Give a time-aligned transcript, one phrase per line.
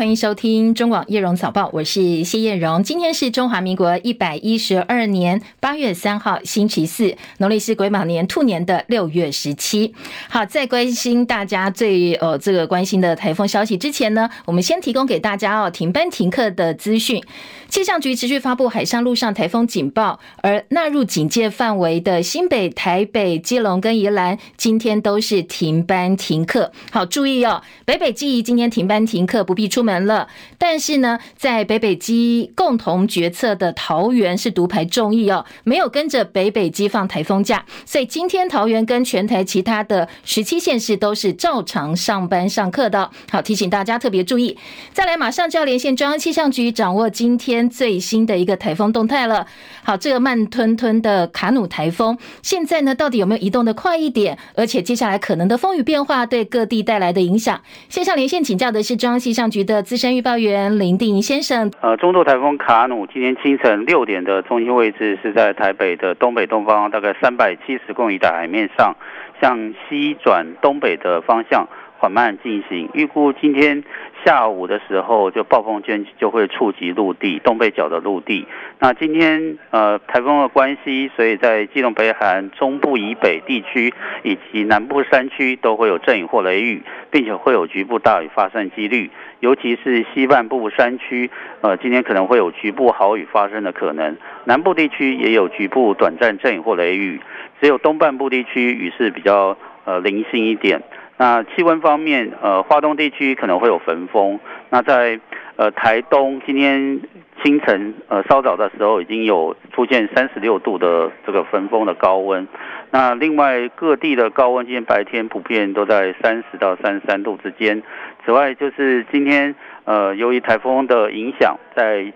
[0.00, 2.82] 欢迎收听中广叶荣早报，我是谢叶荣。
[2.82, 9.94] 今天是中华民国一百一十二年八月三号，星期四，农历是癸卯年兔年的六月十七。
[10.30, 17.22] 好，在关心大家最呃这个关心的台风消息之前呢，我们先提供给大家哦停班停课的资讯。
[17.68, 26.72] 气象局持续发布海上、陆上台风警报，而纳入警戒范围的新北、台北、基隆跟宜兰，今天都是停班停课。
[26.90, 30.28] 好，注意哦，北北基今天停班停课，不必出门了。
[30.58, 43.10] 但是呢，在北北基共同决策的桃园是独排众议哦，没有跟着北北基放台风假，所以今天桃园跟全台其他的十七县市都是照常上班上课的。
[43.30, 44.58] 好，提醒大家特别注意。
[44.92, 47.70] 再来，马上就要连线中央气象局，掌握今天。
[47.70, 49.46] 最新的一个台风动态了。
[49.82, 54.36] 好，这个慢吞吞的卡努台风，现在呢，到底有没有移动的快一点？
[54.54, 61.70] 而且接下来可能的风雨变化对各地带来的影响，线上连线请教的是中央气象局的资深预报员林定先生。
[61.80, 68.94] 呃，中度台风卡努今天清晨六点的中心位置是在台北的东北东方，大概三百七十公里的海面上，
[69.40, 72.88] 向西转东北的方向缓慢进行。
[72.94, 73.82] 预估今天。
[74.24, 78.46] 下午的时候，就暴风圈就会触及陆地，东北角的陆地。
[78.78, 89.10] 那今天呃台风的关系，所以在基隆北海中部以北地区以及南部山区都会有阵雨或雷雨，并且会有局部大雨发生几率。
[89.40, 91.30] 尤其是西半部山区，
[91.62, 94.16] 呃，今天可能会有局部豪雨发生的可能。
[94.44, 97.20] 南部地区也有局部短暂阵雨或雷雨，
[97.60, 100.82] 只有东半部地区雨势比较呃零星一点。
[101.20, 104.40] 那气温方面，呃，花东地区可能会有焚风。
[104.70, 105.20] 那在
[105.56, 106.98] 呃台东，今天
[107.42, 112.48] 清晨呃稍早的时候，已经有出现三十六度的这个焚风的高温。
[112.90, 117.82] 那另外各地的高温，今天白天普遍都在三十到三十三度之间。
[118.24, 119.54] 此外，就是今天
[119.84, 122.10] 呃由于台风的影响，在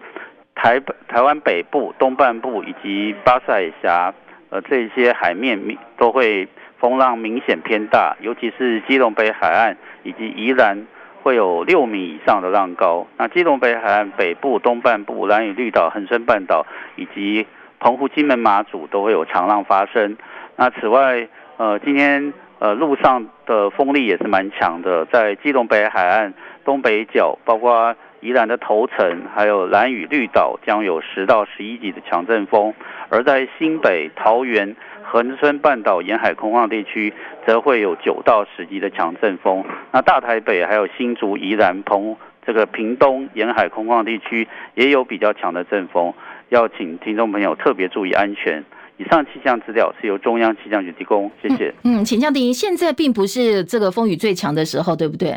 [0.55, 4.14] 台北、台湾北部、东半部以及巴塞峡
[4.48, 5.60] 呃这些海面
[5.98, 6.48] 都会。
[6.84, 10.84] 风浪明显偏大，尤其是基隆北海岸以及宜兰
[11.22, 13.06] 会有六米以上的浪高。
[13.17, 17.47] 那基隆北海岸北部、东半部、兰屿绿岛、恒春半岛以及
[17.81, 20.19] 澎湖、金门、马祖都会有长浪发生。
[20.56, 26.34] 那此外，呃，今天呃路上的风力也是蛮强的，在基隆北海岸
[26.67, 32.75] 东北角，包括宜兰的头城，还有兰屿绿岛，将有十到十一级的强阵风。
[33.09, 34.77] 而在新北、桃园。
[35.04, 37.12] 恒春半岛沿海空旷地区
[37.47, 42.16] 则会有九到十级的强阵风，那大台北还有新竹、宜兰、澎
[42.47, 46.12] 这个屏东沿海空旷地区也有比较强的阵风，
[46.48, 48.64] 要请听众朋友特别注意安全。
[48.97, 51.75] 以上气象资料是由中央气象局提供，谢谢。
[51.82, 55.34] 嗯，请教定仪，现在并不是这个风雨最强的时候，对不对？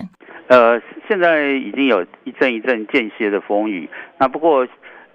[0.47, 3.89] 呃，现在已经有一阵一阵间歇的风雨，
[4.19, 4.66] 那不过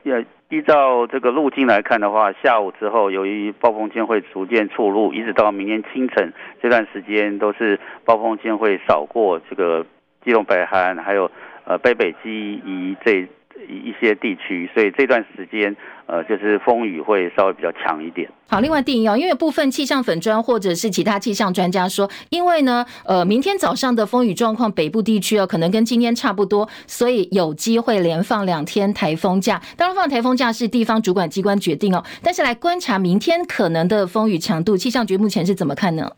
[0.04, 0.22] 要。
[0.52, 6.30] 依照这个路径来看的话，下午之后，由于暴风圈会逐渐出入，一直到明天清晨
[6.60, 9.86] 这段时间，都是暴风圈会扫过这个
[10.22, 11.30] 基隆北海岸，还有
[11.64, 13.26] 呃北北基宜这。
[13.68, 15.74] 一些地区，所以这段时间，
[16.06, 18.28] 呃，就是风雨会稍微比较强一点。
[18.48, 29.60] 好，另外定义哦，因为部分气象粉砖或者是其他气象专家说，因为呢，呃，明天早上的风雨状况，北部地区哦，可能跟今天差不多，所以有机会连放两天台风假。
[29.76, 36.10] 当然，放台风假是地方主管机关决定哦，但是来观察明天可能的风雨强度，气象局目前是怎么看呢？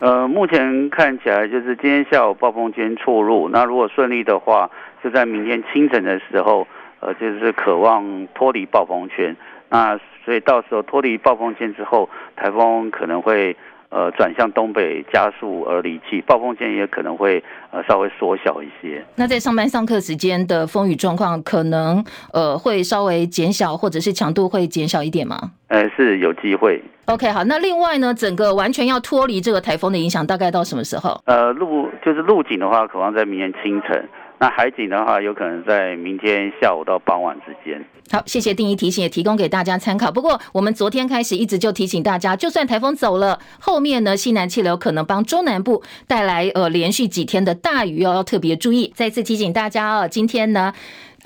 [0.00, 4.70] 呃，目前看起来就是今天下午暴风圈错入，那如果顺利的话，
[5.02, 6.66] 就在明天清晨的时候。
[7.06, 9.36] 呃，就是渴望脱离暴风圈，
[9.68, 13.56] 那所以到时候脱离暴风圈之后，台风可能会
[13.90, 19.04] 呃转向东北加速而离去，暴风圈也可能会呃稍微缩小一些。
[19.14, 25.52] 那在上班上课时间的风雨状况，可能呃会稍微减小，或者是强度会减小一点吗？
[25.68, 26.82] 呃，是有机会。
[27.06, 31.20] OK，好，那另外呢，整个完全要脱离这个台风的影响，大概到什么时候？
[31.26, 34.08] 呃，路就是路警的话，渴望在明天清晨。
[34.38, 37.82] 那海景的话，有可能在明天下午到傍晚之间。
[38.10, 40.12] 好，谢谢定义提醒，也提供给大家参考。
[40.12, 48.92] 不过，我们昨天开始一直就提醒大家，就算台风走了，后面呢，西南气流可能帮中南部带来呃连续几天的大雨，哦要特别注意。
[48.94, 50.72] 再次提醒大家哦，今天呢。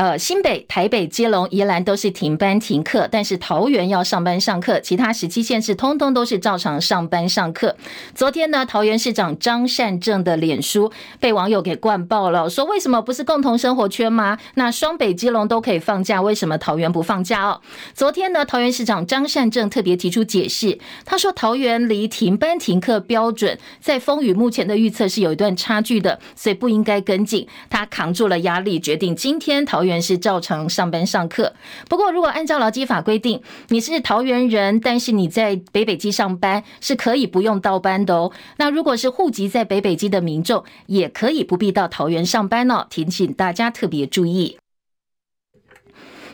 [0.00, 7.76] 呃，新北、台北、基隆、宜兰都是停班停课，但是桃园要上班上课，其他十七县市通通都是照常上班上课。
[8.14, 14.38] 昨天呢，桃园市长张善政的脸书被网友给灌爆了，说为什么不是共同生活圈吗？
[14.54, 17.60] 那双北、基隆都可以放假，为什么桃园不放假哦？
[17.92, 27.46] 昨天呢，桃园市长张善政特别提出解释，他说桃园离停班停课标准在风雨目前的预测是有一段差距的，所以不应该跟进。
[27.68, 29.89] 他扛住了压力，决定今天桃园。
[29.98, 31.54] 是照常上班上课，
[31.88, 38.30] 不过如果按照劳基法规定，你是桃园人，但是你在北北基上班是可以不用倒班的哦。
[38.58, 42.86] 那如果是户籍在北北基的民众，也可以不必到桃园上班哦。
[42.90, 44.58] 提醒大家特别注意。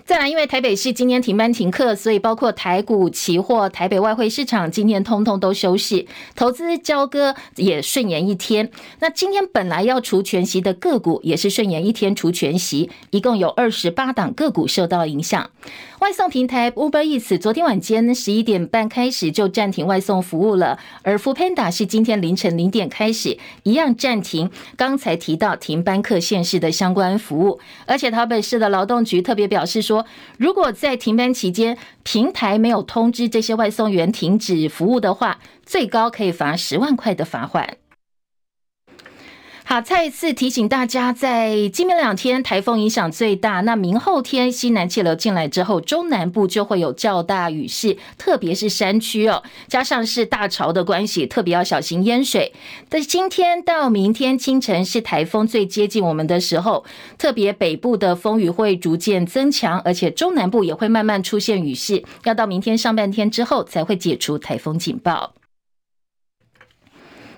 [0.06, 6.06] 再来，因为台北市今天停班停课，所以包括台股期货、台北外汇市场今天通通都休市，
[6.36, 8.70] 投资交割也顺延一天。
[9.00, 15.50] 那今天本来要除全息的个股也是顺延一天除全息，一共有二十八档个股受到影响。
[15.98, 24.48] 外送平台 Uber Eats 昨天晚间十一点半开始就暂停外送服务了，而 f o o Panda 是今天凌晨零点开始一样暂停。
[24.76, 29.95] 刚才提到停班课县市的相关服务，而且台北市的劳动局特别表示说，
[30.37, 37.76] 如果在停班期间平台没有通知这些外送员停止服务的话，最高可以罚十万块的罚款。
[39.68, 43.62] 好，再一次提醒大家，在今明两天台风影响最大。
[43.62, 49.42] 那明后天西南气流进来之后，中南部就会有较大雨势，特别是山区哦。
[49.66, 52.52] 加上是大潮的关系，特别要小心淹水。
[52.88, 56.84] 但是今天到明天清晨是台风最接近我们的时候，
[57.18, 62.04] 特别北部的风雨会逐渐增强，而且中南部也会慢慢出现雨势。
[62.22, 65.34] 要到明天上半天之后才会解除台风警报。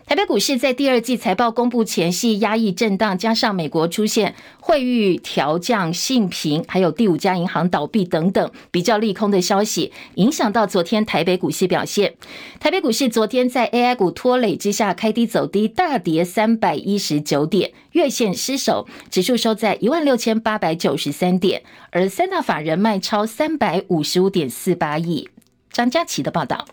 [0.08, 12.14] 台北股市在第二季财报公布前夕压抑震荡，加上美国出现汇率调降信平，还有第五家银行倒闭等等比较利空的消息，影响到昨天台北股市表现。
[12.58, 25.28] 台北股市昨天在 AI 股拖累之下开低走低，大跌三百一十九点，月线失守，指数收在一万六千八百九十三点，而三大法人卖超三百五十五点四八亿。
[25.70, 26.64] 张佳琪的报道。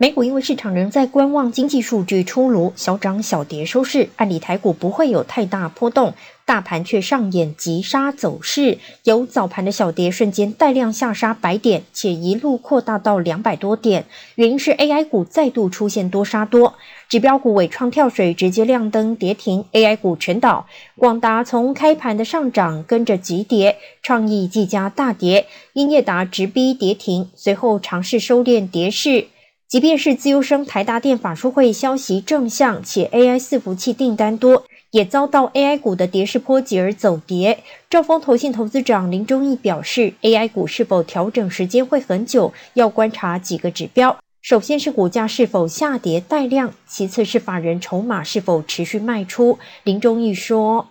[0.00, 4.08] 美股因为市场仍在观望经济数据出炉，小涨小跌收市。
[4.16, 6.14] 按理台股不会有太大波动，
[6.46, 14.06] 大盘却上演急杀走势，由早盘的小跌瞬间带量下杀百点，且一路扩大到两百多点。
[14.36, 16.72] 原因是 AI 股再度出现多杀多，
[17.10, 20.66] 指标股尾创跳水直接亮灯跌停，AI 股全倒。
[20.96, 29.26] 广达从开盘的上涨跟着急跌，创意技嘉大跌，英业达直逼跌停，随后尝试收敛跌势。
[29.70, 37.62] 即便是资优生台达电法说会消息正向，且 AI 伺服器订单多，也遭到 AI 股的跌势波及而走跌。
[37.88, 44.18] 兆丰投信投资长林忠义表示，AI 股是否调整时间会很久，要观察几个指标。
[44.42, 49.60] 首先是股价是否下跌带量，其次是法人筹码是否持续卖出。
[49.84, 50.88] 林忠义说。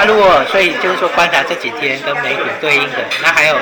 [0.00, 3.54] 啊，如果所以就是说观察这几天跟美股对应的，那还有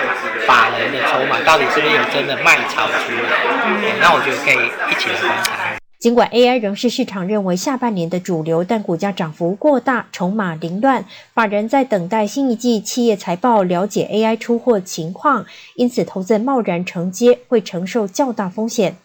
[0.46, 3.43] 法人的筹码到底是不是有真的卖超出来？
[3.67, 5.76] 嗯，那我觉得可以一起来观察。
[5.99, 11.05] 尽管 AI 仍是市场认为下半年的主流，但股价涨幅过大，筹码凌乱，
[11.35, 15.44] 法人在等待新一季企业财报，了解 AI 出货情况，
[15.75, 18.96] 因此投资人贸然承接会承受较大风险。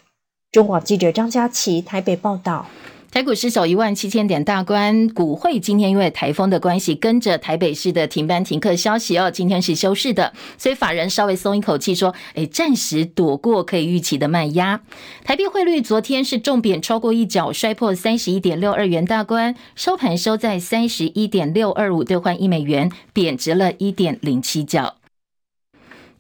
[0.52, 2.68] 中广记者张佳琪台北报道。
[3.14, 14.82] 台股失守一万七千点大关，股汇今天因为台风的关系，跟着台北市的停班停课消息哦，今天是休市的，所以法人稍微松一口气，说，哎，暂时躲过可以预期的卖压。
[15.24, 24.96] 台币汇率昨天是重贬超过一角，摔破三十一点六二元大关，收盘收在三十一点六二五兑换一美元，贬值了一点零七角。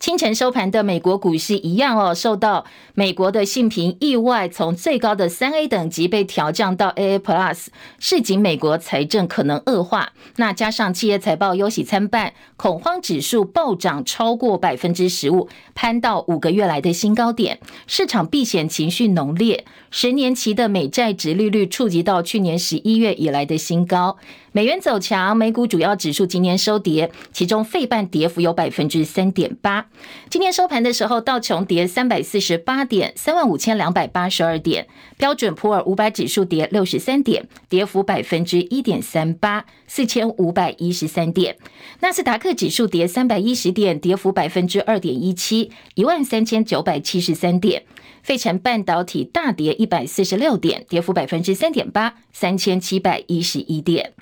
[0.03, 7.67] 清晨收盘的美国股市一样哦，受到美国的信评意外从最高的三 A 等级被调降到 AA Plus，
[7.99, 10.11] 示警美国财政可能恶化。
[10.35, 19.63] 那加上企业财报忧喜参半，恐慌指数暴涨超过百分之十五，攀到五个月来的新高点，市场避险情绪浓烈。
[19.89, 24.17] 十年期的美债殖利率触及到去年十一月以来的新高，
[24.55, 29.87] 美元走强，美股主要指数今天收跌，其中费半跌幅有百分之三点八。
[30.29, 34.85] 今天收盘的时候，道琼跌三百四十八点，三万五千两百八十二点；
[35.17, 41.55] 标准普尔五百指数跌六十三点，跌幅百分之一点三八，四千五百一十三点；
[42.01, 47.85] 纳斯达克指数跌三百一十点，跌幅百分之二点一七，一万三千九百七十三点。
[48.21, 54.13] 费城半导体大跌一百四十六点，跌幅百分之三点八，三千七百一十一点。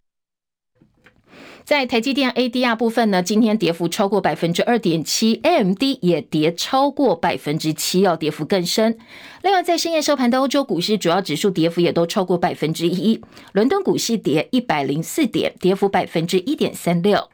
[1.64, 8.98] 在台积电 ADR 部分呢，今天跌幅超过百分之二点七，AMD 也跌超过百分之七，要跌幅更深。
[9.44, 13.22] 另外，在深夜收盘的欧洲股市，主要指数跌幅也都超过百分之一。
[13.54, 17.30] 伦敦股市跌一百零四点，跌幅百分之一点三六，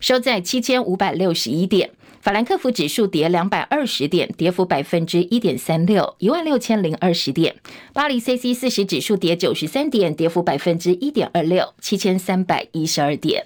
[0.00, 1.90] 收在七千五百六十一点。
[2.22, 7.56] 法兰克福指数跌两百二十点，跌幅百分之一点三六，一万六千零二十点。
[7.92, 13.44] 巴黎 C C 四十指数跌九十三点，跌幅百分之一点二六，七千三百一十二点。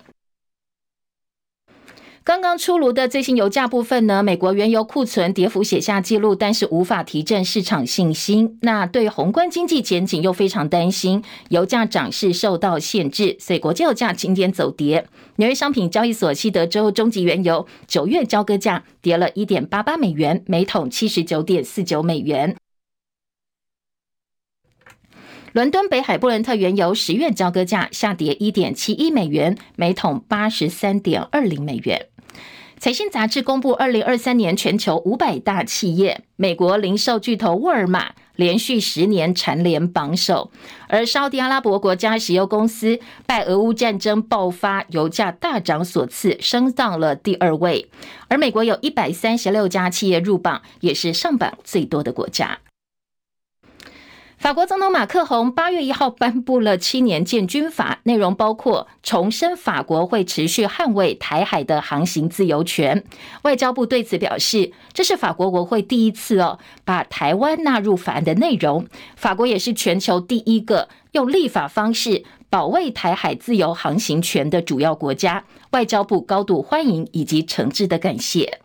[2.27, 8.59] 刚刚出炉的最新油价部分呢，美国原油库存跌幅写下纪录，但是无法提振市场信心。
[8.63, 15.07] 那对宏观经济前景又非常担心，油价涨势受到限制，所以国际油价今天走跌。
[15.37, 22.57] 纽约商品交易所西德州中级原油九月交割价跌了一点八八美元，每桶七十九点四九美元。
[25.57, 32.09] 伦敦北海布伦特原油十月交割价下跌一点七一美元，每桶八十三点二零美元。
[32.79, 40.51] 财新杂志公布，二零二三年全球五百大企业，美国零售巨头沃尔玛连续十年蝉联榜首，
[40.89, 47.89] 而沙特阿拉伯国家石油公司拜俄乌战争爆发、油价大涨所赐，升到了第二位。
[48.29, 52.59] 而美国有一百三十六家企业入榜，也是上榜最多的国家。
[54.39, 63.03] 法国总统马克宏八月一号颁布了七年建军法，内容包括重申法国会持续捍卫台海的航行自由权。
[63.43, 68.87] 外交部对此表示，这是法国国会第一次哦把台湾纳入法案的内容。
[69.17, 75.45] 法国也是全球第一个用立法方式保卫台海自由航行权的主要国家。
[75.73, 78.61] 外交部高度欢迎以及诚挚的感谢。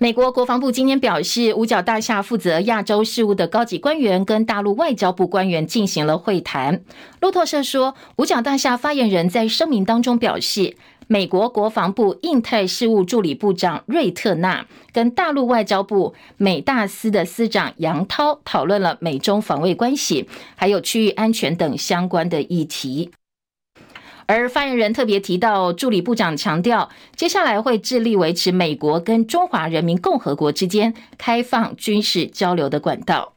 [0.00, 6.84] 美国国防部今天表示，五角大厦负责亚洲事务的高级官员跟大陆外交部官员进行了会谈。
[7.20, 10.76] 路透社说，五角大厦发言人在声明当中表示，
[11.08, 23.10] 美国国防部印太事务助理部长瑞特纳跟大陆外交部美大司的司长杨涛讨论了美中防卫关系，还有区域安全等相关的议题。
[24.28, 33.32] 而发言人特别提到，助理部长强调，接下来会致力维持美国跟中华人民共和国之间开放军事交流的管道。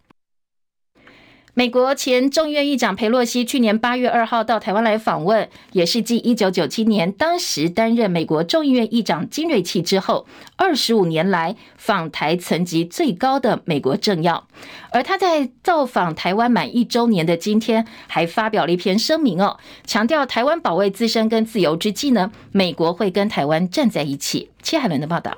[1.53, 14.47] 美国前众议院议长裴洛西去年八月二号到台湾来访问，也是继一九九七年当时担任美国众议院议长金瑞气之后，二十五年来访台层级最高的美国政要。
[14.93, 24.51] 而他在造访台湾满一周年的今天，还发表了一篇声明哦，强调台湾保卫自身跟自由之际呢，美国会跟台湾站在一起。
[24.63, 25.37] 切海伦的报道。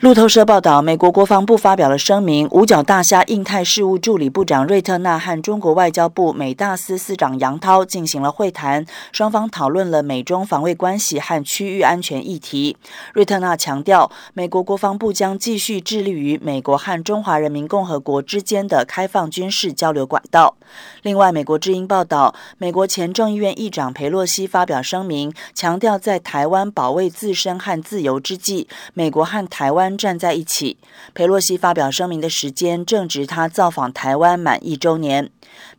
[0.00, 12.78] 路透社报道，美国国防部发表了声明，五角大厦印太事务助理部长瑞特纳和中国外交部美大司司长杨涛进行了会谈，双方讨论了美中防卫关系和区域安全议题。
[13.12, 20.56] 瑞特纳强调，美国国防部将继续致力于美国和中华人民共和国之间的开放军事交流管道。
[21.02, 29.89] 另外，美国之音报道，美国前众议院议长裴洛西发表声明，强调在台湾保卫自身和自由之际，美国和台湾。
[29.96, 30.76] 站在一起。
[31.14, 35.30] 裴洛西发表声明的时间正值他造访台湾满一周年。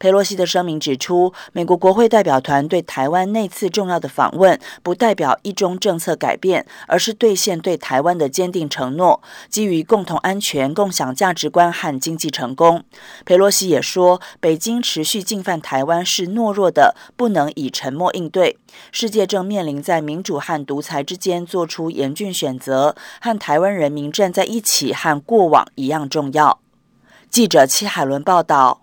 [0.01, 12.83] 裴洛西的声明指出，美国国会代表团对台湾那次重要的访问，不代表一中政策改变，而是兑现对台湾的坚定承诺，基于共同安全、共享价值观和经济成功。
[13.25, 18.57] 裴洛西也说，北京持续进犯台湾是懦弱的，不能以沉默应对。
[18.91, 26.59] 世界正面临在民主和独裁之间做出严峻选择，和台湾人民站在一起，和过往一样重要。
[27.29, 28.80] 记者戚海伦报道。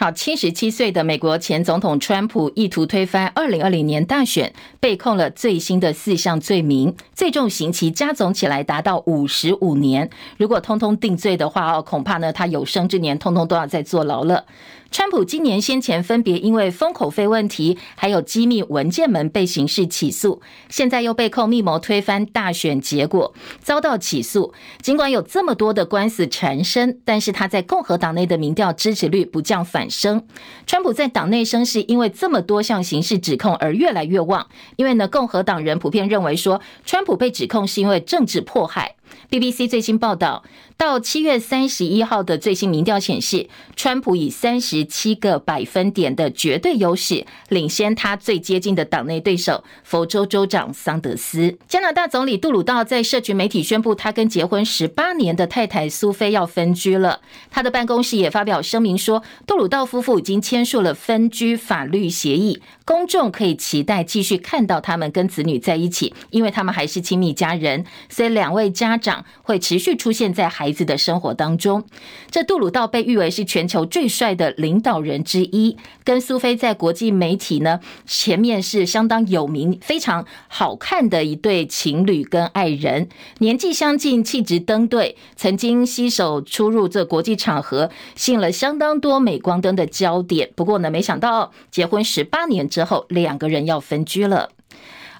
[0.00, 10.08] 好，七十七岁的美国前总统川普意图推翻二零二零年大选，被控了最新的四项罪名，最重刑期加总起来达到五十五年。
[10.38, 14.46] 如果通通定罪的话，哦，恐怕呢他有生之年通通都要再坐牢了。
[14.90, 24.52] 川普今年先前分别因为封口费问题，还有机密文件门被刑事起诉，现在又被控密谋推翻大选结果，遭到起诉。
[24.82, 30.26] 尽管有这么多的官司缠身，但是他在共和党内的民调支持率不降反升。
[30.66, 38.96] 川普在党内声势因为这么多项刑事指控而越来越旺，因为呢，共和党人普遍认为说，川普被指控是因为政治迫害。
[39.28, 40.42] BBC 最新报道，
[40.76, 51.56] 到七月三十一号的最新民调显示，川普以三十七个百分点的绝对优势，领先他最接近的党内对手佛州州长桑德斯。
[51.68, 57.20] 加拿大总理杜鲁道在社群媒体宣布，他跟结婚十八年的太太苏菲要分居了。
[57.50, 69.09] 他的办公室也发表声明说，杜鲁道夫妇已经签署了分居法律协议，公众可以期待继续看到他们跟子女在一起，因为他们还是亲密家人，所以两位家长。
[69.42, 71.84] 会持续出现在孩子的生活当中。
[72.30, 90.50] 这杜鲁道被誉为是全球最帅的领导人之一，跟苏菲在国际媒体呢前面是相当有名、非常好看的一对情侣跟爱人，年纪相近，气质登对，曾经携手出入这国际场合，吸引了相当多镁光灯的焦点。
[90.54, 94.50] 不过呢，没想到结婚十八年之后，两个人要分居了。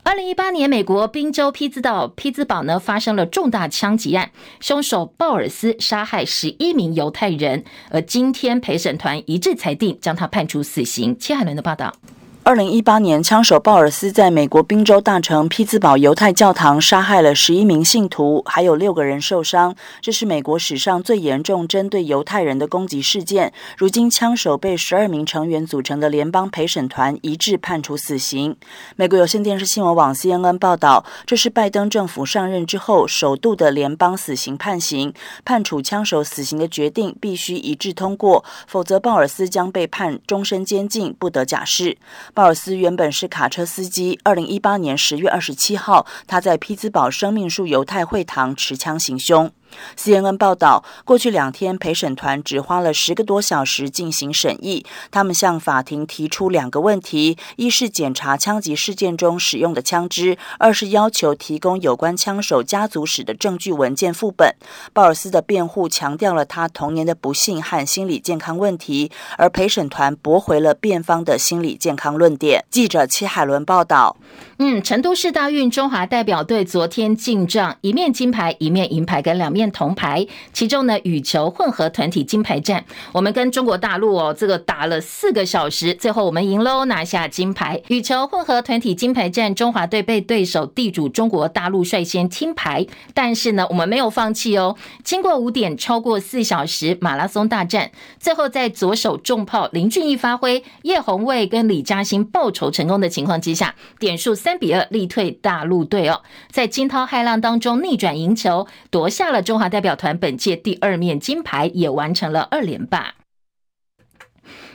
[0.02, 11.16] 二零一八年，美国宾州匹兹岛匹兹堡呢发生了重大枪击案，凶手鲍尔斯杀害十一名犹太人，而今天陪审团一致裁定将他判处死刑。
[11.19, 11.95] 切海伦的报道。
[12.42, 19.76] 二零一八年，枪手鲍尔斯在美国宾州大城匹兹堡犹太教堂杀害了十一名信徒，还有六个人受伤。
[20.00, 23.52] 这是美国史上最严重针对犹太人的攻击事件。
[23.76, 28.56] 如今，枪手被十二名成员组成的联邦陪审团一致判处死刑。
[28.97, 35.12] 美国有线电视新闻网 CNN 报道，这是拜登政府上任之后首度的联邦死刑判刑。
[35.44, 41.99] 判处枪手死刑的决定必须一致通过，否则鲍尔斯将被判终身监禁，不得假释。
[42.33, 44.19] 鲍尔斯原本是卡车司机。
[44.23, 49.51] 二零一八年十月二十七号，他在匹兹堡生命树犹太会堂持枪行凶。
[49.97, 54.85] CNN 报道，过去两天陪审团只花了十个多小时进行审议。
[55.11, 64.55] 他们向法庭提出两个问题：一是检查枪击事件中使用的枪支；二是要求提供有关枪手家族史的证据文件副本。
[64.93, 72.65] 鲍尔斯的辩护强调了他童年的不幸和心理健康问题，而陪审团驳回了辩方的心理健康论点。
[72.71, 74.17] 记者戚海伦报道。
[74.62, 80.26] 嗯，成都市大运中华代表队昨天进账，一面金牌，一面银牌，跟两面铜牌。
[80.52, 87.81] 其中呢，羽球混合团体金牌战，我们跟中国大陆哦，这个打了四个小时，最后我们赢喽，拿下金牌。
[87.88, 94.76] 羽球混合团体金牌战，中华队被对手地主中国大陆率先听牌，但是呢，我们没有放弃哦。
[95.02, 104.50] 经过五点超过四小时马拉松大战，最后在左手重炮林俊逸发挥，叶红卫跟李嘉欣报仇成功的情况之下，点数三。
[104.50, 113.14] 三比二力退大陆队哦，在惊涛骇浪当中逆转赢球，夺下了中华代表团本届第二面金牌，也完成了二连霸。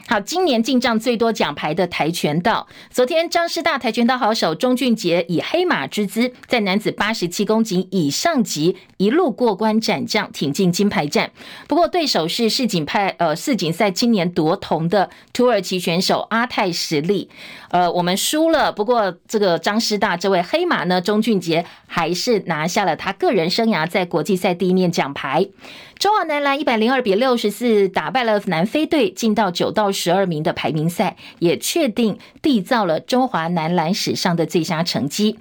[0.08, 11.32] 好，今年进账最多奖牌的跆拳道，昨天张师大跆拳道好手钟俊杰以黑马之姿，在男子八十七公斤以上级一路过关斩将，挺进金牌战。
[11.68, 17.28] 不过对手是世锦派呃世锦赛今年夺铜的土耳其选手阿泰什利，
[17.70, 18.72] 呃，我们输了。
[18.72, 25.48] 不过这个张师大这位黑马呢，钟俊杰还是拿下了他个人生涯在国际赛第一面奖牌。
[25.97, 35.38] 中华男篮一百零二比六十四打败了南非队，进到九到十二名的排名赛，也确定缔造了中华男篮史上的最佳成绩。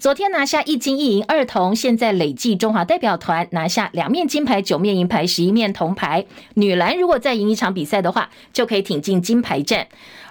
[0.00, 6.24] 昨天拿下一金一银二铜，现在累计中华代表团拿下两面金牌、九面银牌、十一面铜牌。
[6.54, 9.88] 女篮如果再赢一场比赛的话，就可以挺进金牌战。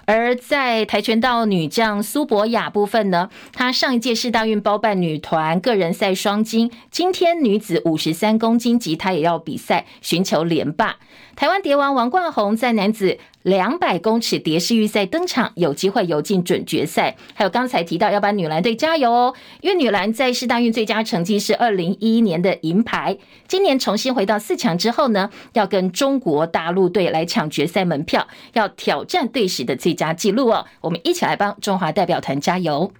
[0.08, 10.96] 而在跆拳道女将苏博雅部分呢，她上一届世大运包办女团个人赛双金，今天女子五十三公斤级她也要比赛，寻求连霸。
[11.36, 17.16] 台湾蝶王王冠宏在男子两百公尺蝶式预赛登场，有机会游进准决赛。
[17.34, 30.66] 还有刚才提到要帮女篮队加油哦，因为女篮在世大运最佳成绩是二零一一年的银牌，今年重新回到四强之后呢，要跟中国大陆队来抢决赛门票，要挑战队史的最佳纪录哦。
[30.82, 32.92] 我们一起来帮中华代表团加油。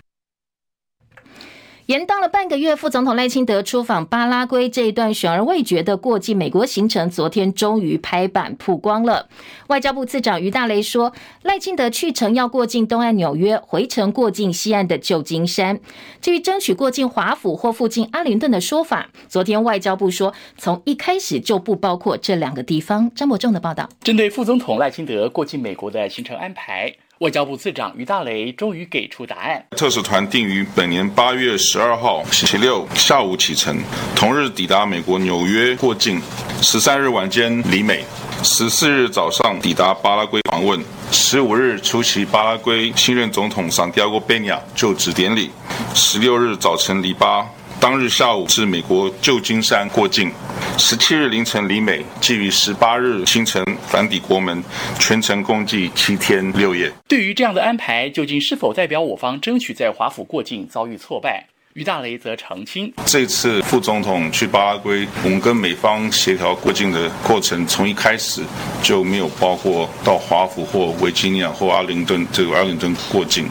[1.89, 9.27] 延到了半个月，副总统赖清德出访巴拉圭这一段悬而未决的过境美国行程，昨天终于拍板曝光了。
[9.69, 15.81] 外交部次长于大雷说，赖清德去程要过境东岸纽约，回程过境西岸的旧金山。
[16.21, 23.11] 至于争取过境华府或附近阿灵顿的说法，昨天外交部说，从一开始就不包括这两个地方。
[23.15, 26.95] 张伯仲的报道，针对副总统赖清德过境美国的行程安排。
[27.19, 29.67] 外交部次长于大雷终于给出答案。
[29.77, 33.77] 特使团定于本年八月十二号星期六下午启程，
[34.15, 36.21] 同日抵达美国纽约过境，
[36.63, 38.05] 十三日晚间离美，
[38.45, 45.51] 十四日早上抵达巴拉圭访问，十五日出席巴拉圭新任总统桑迪亚戈·贝尼亚就职典礼，
[45.95, 47.45] 十六日早晨离巴。
[47.81, 50.33] 当日下午至美国旧金山过境，
[50.77, 54.63] 十七日凌晨离美，即于十八日清晨返抵国门，
[54.99, 56.93] 全程共计七天六夜。
[57.07, 61.47] 对于这样的安排，究竟是否代表我方争取在华府过境遭遇挫败？
[61.79, 68.43] 于大雷则澄清，这次副总统去巴拉圭，我们跟美方协调过境的过程，从一开始
[68.83, 73.49] 就没有包括到华府或维吉尼亚或阿灵顿这个阿灵顿过境，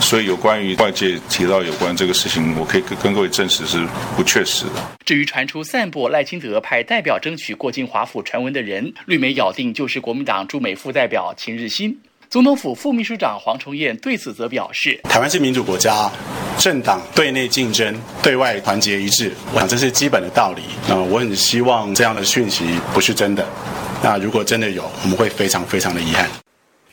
[0.00, 3.86] 所以有关于外界提到有关这个事情，我可以跟各位证实是
[4.16, 4.72] 不确实的。
[5.04, 11.96] 至于传出散布赖清德派代表争取过境华府传闻的人，绿媒咬定就是国民党驻美副代表秦日新。
[12.30, 16.12] 总统府副秘书长黄崇彦对此则表示：“台湾是民主国家，
[16.58, 20.60] 政党对内竞争，对外团结一致，我想这是基本的道理。
[20.86, 23.48] 那我很希望这样的讯息不是真的。
[24.02, 26.28] 那如果真的有，我们会非常非常的遗憾。”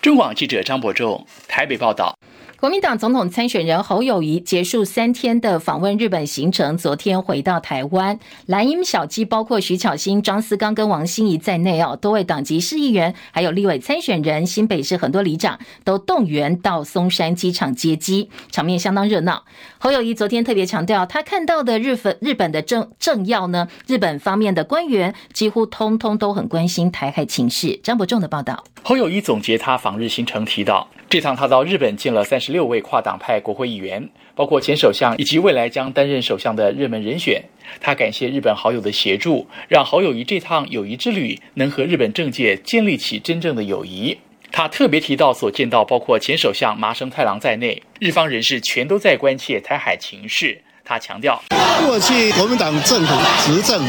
[0.02, 2.18] 中广记者张博仲台北报道。
[2.58, 8.18] 国民党总统参选人侯友宜结束三天的访问日本行程，昨天回到台湾。
[8.46, 19.44] 蓝营小鸡包括徐巧芯、张思刚跟王心怡在内哦，多位党籍市议员还有立委参选人，新北市很多里长都动员到松山机场接机，场面相当热闹。
[19.78, 27.78] 侯友宜昨天特别强调，他看到的日本日本的政政要呢，日本方面的官员几乎通通都很关心台海情势。
[27.84, 28.64] 张伯仲的报道。
[28.82, 37.42] 侯友宜总结他访日行程提到，这趟他到日本见了三十六位跨党派国会议员，包括前首相以及未来将担任首相的热门人选。
[37.80, 44.18] 他感谢日本好友的协助，让好友与这趟友谊之旅能和日本政界建立起真正的友谊。
[44.52, 50.62] 他特别提到所见到包括前首相麻生太郎在内，日方人士全都在关切台海情势。
[50.86, 51.42] 他强调，
[51.84, 53.84] 过去国民党政府执政，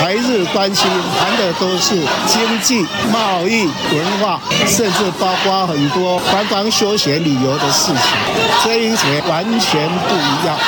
[0.00, 1.94] 台日关系谈的都是
[2.26, 8.18] 经济、贸易、文化，甚至包括很多观光休闲旅游的事情。
[8.64, 10.58] 这一节完全不一样，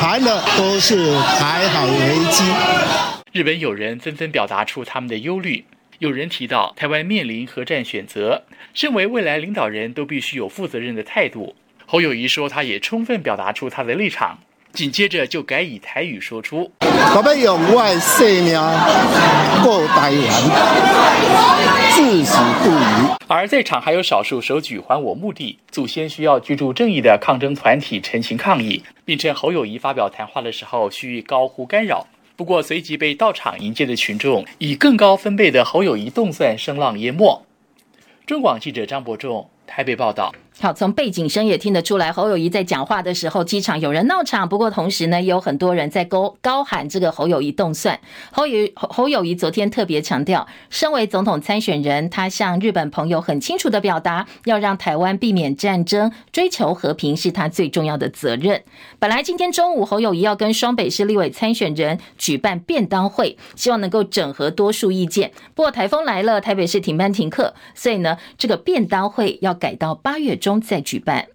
[0.00, 2.44] 谈的都是台海危机。
[3.32, 5.64] 日本友人纷纷表达出他们的忧虑，
[5.98, 11.56] 有人提到台湾面临核战选择，身为未来领导人都必须有负责任的态度。
[11.84, 14.38] 侯友谊说，他也充分表达出他的立场。
[14.74, 18.60] 紧接着就改以台语说出：“我们用外生命
[19.62, 20.24] 过台湾，
[21.92, 32.08] 至死不渝。”而在场还有少数手举“还我墓地，祖先需要居住正义”的抗争团体陈情抗议，并称侯友谊发表谈话的时候需高呼干扰。
[32.34, 37.46] 不过随即被到场迎接的群众以更高分贝的侯友谊动算声浪淹没。
[38.26, 40.34] 中广记者张伯仲台北报道。
[40.64, 44.48] 好，从背景声也听得出来，侯友谊在讲话的时候，机场有人闹场。
[44.48, 48.00] 不过同时呢，也有很多人在高高喊这个侯友谊动算。
[48.32, 58.62] 侯友侯友谊昨天特别强调，身为总统参选人，他向日本朋友很清楚的表达，要让台湾避免战争，追求和平是他最重要的责任。
[58.98, 65.30] 本来今天中午，侯友谊要跟双北市立委参选人举办便当会，希望能够整合多数意见。
[65.54, 71.33] 不过台风来了，台北市停班停课，所以呢，这个便当会要改到八月中再举办。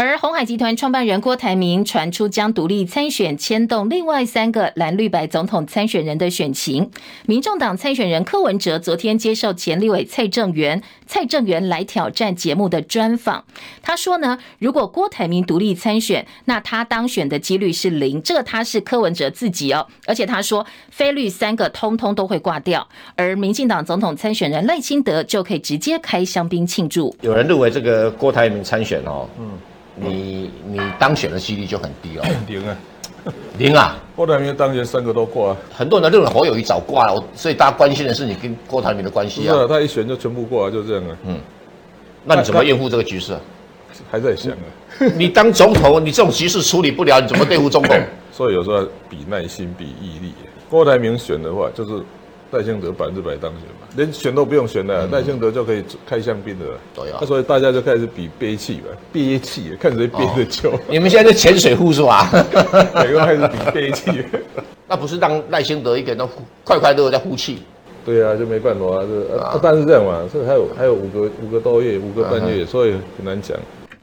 [0.00, 6.88] 而鸿海集团创办人郭台铭传出将独立参选，牵动另外三个蓝绿白总统参选人的选情。
[7.26, 13.44] 民众党参选人柯文哲昨天接受前立委蔡正元、蔡正元来挑战节目的专访，
[13.82, 18.22] 他说呢，如果郭台铭独立参选，那他当选的几率是零。
[18.22, 27.12] 这个他是柯文哲自己哦，而且他说非绿三个通通都会挂掉，而民进党总统参选人赖清德就可以直接开香槟庆祝。
[27.20, 29.58] 有人认为这个郭台铭参选哦，嗯。
[30.00, 32.76] 你你当选的几率就很低哦， 零啊，
[33.58, 33.96] 零啊！
[34.14, 39.54] 郭台铭当选三个都挂，很多人都认为侯友宜早挂了，所以大家关心的是你跟郭台铭的关系啊。
[39.54, 41.16] 是啊，他一选就全部挂，就这样啊。
[41.24, 41.38] 嗯，
[42.24, 43.36] 那你怎么应付这个局势？
[44.10, 45.08] 还在想啊。
[45.16, 47.96] 你当总统，你这种局势处理不了，你怎么对付总统？
[48.32, 50.32] 所以有时候比耐心，比毅力。
[50.68, 52.02] 郭台铭选的话，就是。
[52.50, 56.78] 赖清德百分之百当选嘛，连选都不用选了，赖、嗯、清德就可以开香槟的了。
[56.94, 60.80] 对啊，那所以大家就开始比憋气吧，憋气，看谁憋得久、哦。
[60.88, 62.30] 你们现在是潜水户是吧？
[62.96, 64.24] 每个开始比憋气。
[64.88, 66.26] 那不是让赖清德一个人都
[66.64, 67.58] 快快乐乐在呼气？
[68.06, 73.54] 对啊，就没办法啊，这啊，但是这样嘛，这还有还有五个五个多月，五个半月，所以很难讲。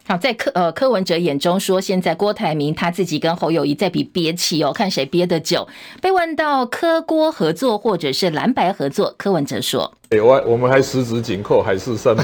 [0.07, 5.67] 好，在柯呃柯文哲眼中说，现在郭台铭他自己跟侯友谊在比憋气哦，看谁憋得久。
[5.99, 12.23] 被问到柯郭合作或者是蓝白合作，柯文哲说：“哎、欸，我我们还十指紧扣，海誓山盟。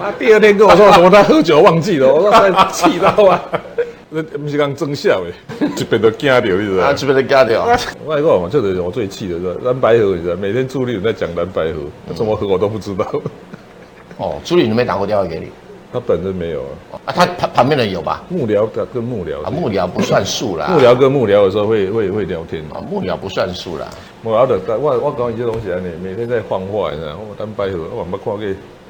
[0.00, 1.10] 他 第二天跟我说什么？
[1.10, 3.42] 他喝酒忘记了，我说气到啊！
[4.10, 6.92] 那不是刚争笑诶，这边都惊掉，你知道吗？
[6.94, 7.64] 这边都惊掉。
[8.04, 10.36] 我跟你讲嘛，这个人我最气的是蓝白合，你知道？
[10.36, 13.04] 每天助理在讲蓝白合，怎么合我都不知道。
[14.18, 15.48] 哦，助理你没打过电话给你？
[15.92, 18.22] 他本人没有啊，啊他旁旁边的有吧？
[18.28, 20.68] 幕僚跟跟幕僚啊，幕僚不算数啦。
[20.70, 23.86] 幕僚跟幕僚有时候会会会聊天啊，幕僚不算数啦。
[24.22, 27.16] 幕僚的，我我讲一些东西啊，你每天在放话，你知道？
[27.18, 28.38] 我单白河，我没看过，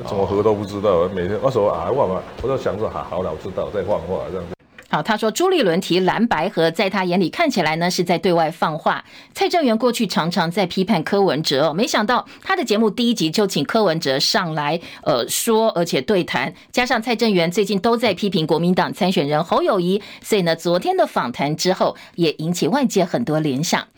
[0.06, 1.08] 怎么河都不知道。
[1.14, 4.61] 每天我说啊，我嘛，我就想说，好好了，我知道，在放话这样子。
[4.92, 9.02] 好，他说朱立伦提蓝白合，在他眼里看起来呢是在对外放话。
[9.32, 16.52] 蔡正元过去常常在批判柯文哲，没想到他的节目第一集就请柯文哲上来，呃说，而且对谈。
[16.70, 23.88] 加上蔡正元最近都在批评国民党参选人侯友谊，所以呢，昨天的访谈之后也引起外界很多联想。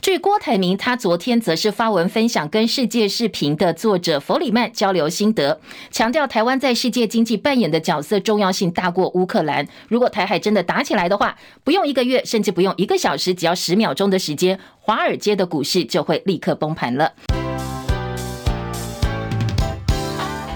[0.00, 5.58] 至于郭台铭，他昨天则是发文分享跟世界视频的作者弗里曼交流心得，
[5.90, 9.66] 强调台湾在世界经济扮演的角色重要性大过乌克兰。
[9.88, 17.14] 如果台海真的打起来的话，不用一个月，甚至不用一个小时，只要十秒钟的时间，华尔街的股市就会立刻崩盘了。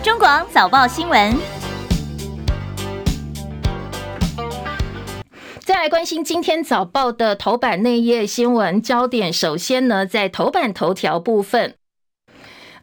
[0.03, 1.35] 中广早报新闻，
[5.61, 9.33] 再来关心今天早报的头版内页新闻焦点。
[9.33, 11.77] 首先呢，在头版头条部分。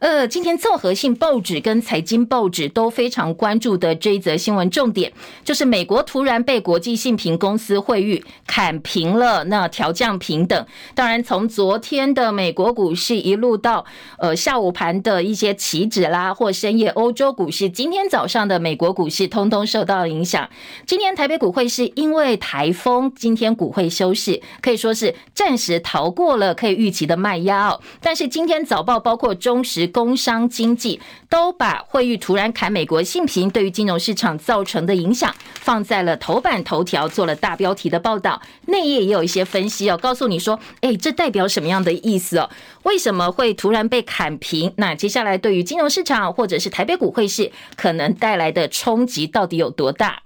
[0.06, 10.64] 呃，今天综合性报纸跟财经报纸都非常关注的这一则新闻重点，就是美国突然被国际信评公司惠誉砍评了，那调降平等。
[10.94, 13.84] 当然，从昨天的美国股市一路到
[14.18, 20.48] 呃下午盘的一些期指啦，或深夜欧洲股市，今天早上的美国股市通通受到影响。
[20.86, 27.80] 今天台北股会是因为台风，今天股会休市，可以说是暂时逃过了可以预期的卖压哦。
[28.00, 29.90] 但是今天早报包括中时。
[29.96, 38.42] 工商经济都把惠誉突然砍美国信评对于金融市场造成的影响放在了头版头条，做了大标题的报道。
[38.66, 42.50] 内页也有一些分析哦，告诉你说，哎，这代表什么样的意思哦？
[42.82, 44.70] 为什么会突然被砍平？
[44.76, 50.20] 那接下来对于金融市场或者是台北股会市可能带来的冲击到底有多大？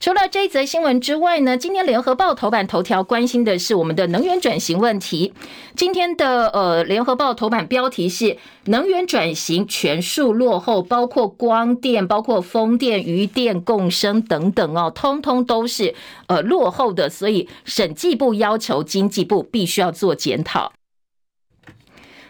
[0.00, 5.34] 除了这一则新闻之外呢，今天联合报头版头条关心的是我们的能源转型问题。
[5.74, 15.92] 今天的呃联合报头版标题是能源转型全数落后，包括光电、包括风电、余电共生等等哦，通通都是
[16.28, 20.72] 呃落后的，所以审计部要求经济部必须要做检讨。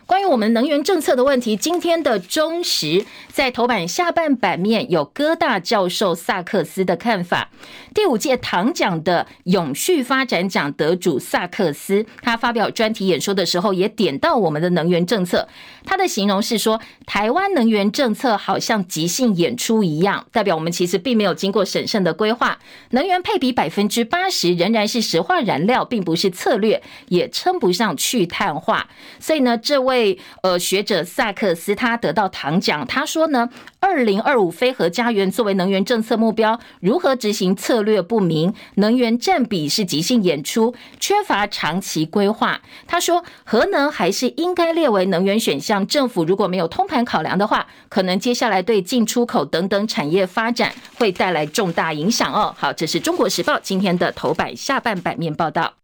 [0.09, 7.51] 关于我们能源政策的问题，今天的中时在头版下半版面有哥大教授萨克斯的看法。
[7.93, 15.47] 第五届唐奖的永续发展奖得主萨克斯，他发表专题演说的时候也点到我们的能源政策。
[15.85, 22.59] 他的形容是说，台湾能源政策好像即兴演出一样，代表我们其实并没有经过审慎的规划。
[22.93, 28.89] 能源配比百分之八十仍然是石化燃料，并不是策略，也称不上去碳化。
[29.21, 29.98] 所以呢，这位。
[29.99, 42.61] 被呃学者萨克斯他得到唐奖，他说呢，二零二五非核家园作为能源政策目标，如何执行策略不明，能源占比是即兴演出，缺乏长期规划。
[42.87, 52.55] 他说，核能还是应该列为能源选项，政府如果没有通盘考量的话，可能接下来对进出口等等产业发展会带来重大影响哦。
[52.57, 55.75] 好，这是中国时报今天的头版下半版面报道。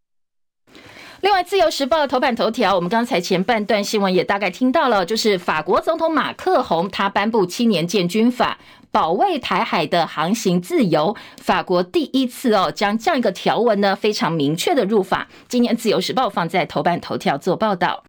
[1.25, 8.59] 另外，《自由时报》的头版头条，我们刚才前半段新闻也大概听到了，就是法国总统马克宏他颁布七年建军法，
[8.91, 11.17] 保卫台海的航行自由。
[11.41, 15.27] 法国第一次哦，将这样一个条文呢，非常明确的入法。
[15.49, 18.05] 今年《自由时报》放在头版头条做报道。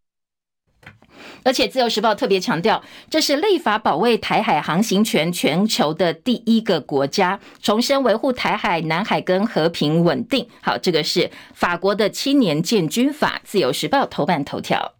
[1.43, 10.47] 而且，《自由时报》特别强调，这是立法保卫台海航行权全球的第一个国家，重申维护台海、南海跟和平稳定。
[10.61, 14.94] 好，这个是法国的七年建军法，《自由时报》头版头条。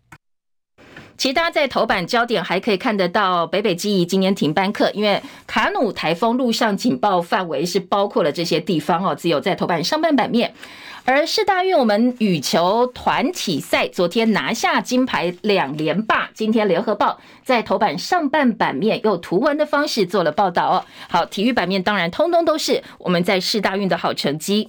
[1.18, 9.16] 其他在头版焦点还可以看得到，北北基宜今年停班课，因为卡努台风陆上警报范围是包括了这些地方哦。
[9.16, 10.54] 只有在头版上半版面。
[11.08, 16.30] 而市大运，我们羽球团体赛昨天拿下金牌两连霸。
[16.34, 20.86] 今天联合报在头版上半版面用图文的方式做了报道哦。
[21.08, 24.68] 好，体育版面当然通通都是我们在市大运的好成绩。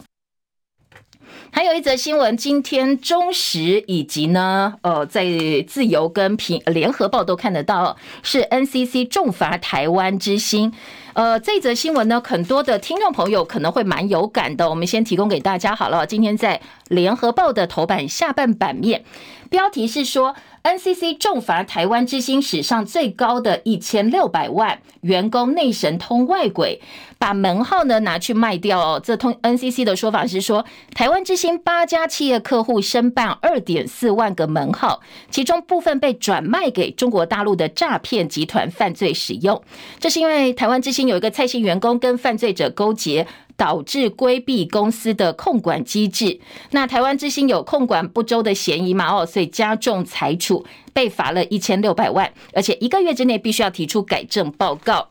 [1.57, 5.25] 还有一则新闻，今天中时以及呢，呃，在
[5.66, 10.71] 自由跟平联合报都看得到，是 NCC 重罚台湾之星。
[11.14, 14.69] 呃，这则新闻呢，很多的听众朋友可能会蛮有感的。
[14.69, 16.07] 我们先提供给大家好了。
[16.07, 19.03] 今天在联合报的头版下半版面，
[19.49, 26.81] 标题是说 NCC 重罚台湾之星史上最高的一千六百万，员工内神通外鬼。
[27.18, 35.00] 把门号呢拿去卖掉哦，这通 NCC 的说法是说，台湾之星八家企业客户申办二点四万个门号，
[35.31, 39.62] 其中部分被转卖给中国大陆的诈骗集团犯罪使用。
[40.00, 41.07] 这是因为台湾之星。
[41.07, 46.40] 有一个蔡姓员工跟犯罪者勾结，导致规避公司的控管机制。
[46.72, 49.14] 那台湾之星有控管不周的嫌疑嘛？
[49.14, 50.56] 哦，所以加重裁处，
[50.92, 55.11] 被罚了一千六百万，而且一个月之内必须要提出改正报告。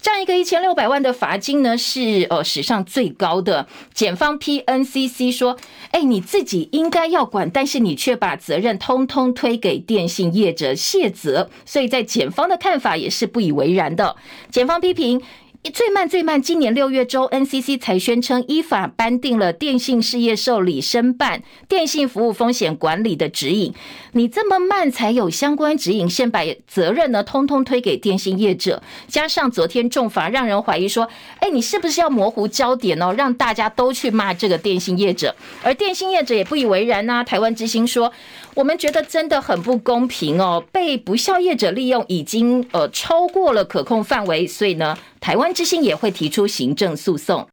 [0.00, 3.68] 这样一个一千六百万的罚金呢，是呃史上最高的。
[3.94, 5.56] 检方批 NCC 说
[5.92, 14.16] ：“哎，你自己应该要管，但是你却把责任通通推给电信业者卸责。”所以在检方的看法也是不以为然的。
[14.50, 15.22] 检方批评。
[15.70, 23.72] 最慢最慢，今年六月中，NCC 才宣称依法颁定了电信事业受理申办电信服务风险管理的指引。
[24.10, 35.34] 你这么慢才有相关指引，先把责任呢通通推给电信业者，加上昨天重罚，让人怀疑说，哎，你是不是要模糊焦点哦，让大家都去骂这个电信业者？
[35.62, 37.22] 而电信业者也不以为然呐。
[37.22, 38.12] 台湾之星说，
[38.54, 44.96] 我们觉得真的很不公平哦，被不肖业者利用已经呃超过了可控范围，所以呢。
[45.20, 47.46] 台湾之星也会提出行政诉讼。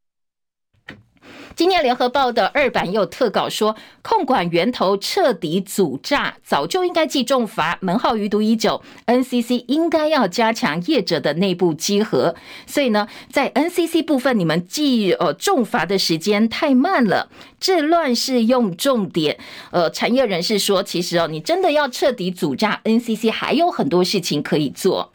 [1.60, 8.82] 今年联合报的二版又特稿说，控管源头彻底阻诈，早就应该记重罚，门号余毒已久。
[9.08, 12.34] NCC 应该要加强业者的内部稽核。
[12.66, 19.38] 所以呢，在 NCC 部分，你们记呃重罚的时间太慢了，治乱是用重点。
[19.72, 25.12] 呃，产业人士说，其实哦，你真的要彻底阻诈，NCC 还有很多事情可以做。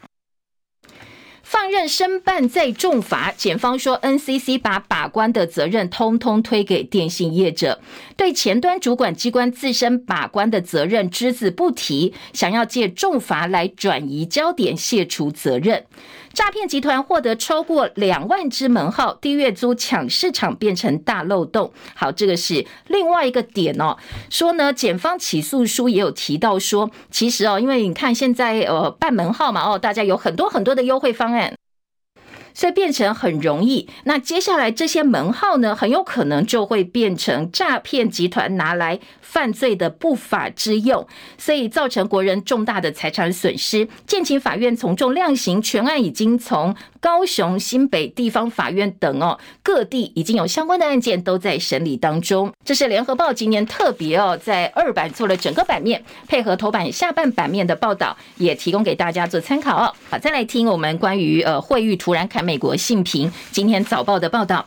[1.75, 7.81] 放任申办再重罚，检方说 NCC 把把关的责任通通推给电信业者，
[8.15, 15.83] 对前端主管机关自身把关的责任只字不提，想要借重罚来转移焦点，卸除责任。
[16.31, 21.73] 诈骗集团获得超过两万支门号，低月租抢市场变成大漏洞。
[21.93, 23.97] 好，这个是另外一个点哦。
[24.29, 31.53] 说呢，检方起诉书也有提到说，其实哦，因为你看现在呃办门号嘛，哦，大家有很多很多的优惠方案。
[32.55, 41.05] 所以变成很容易，那接下来这些门号呢，很有可能就会变成诈骗集团拿来犯罪的不法之用，
[41.37, 43.87] 所以造成国人重大的财产损失。
[44.07, 46.73] 建请法院从重量刑，全案已经从
[47.05, 52.51] 高雄、新北地方法院等哦各地已经有相关的案件都在审理当中。
[52.63, 59.93] 这是联合报今年特别哦在二版做了整个版面，配合头版下半版面的报道，也提供给大家做参考哦。
[60.09, 64.65] 好，再来听我们关于呃惠誉突然砍美国性评，今天早报的报道。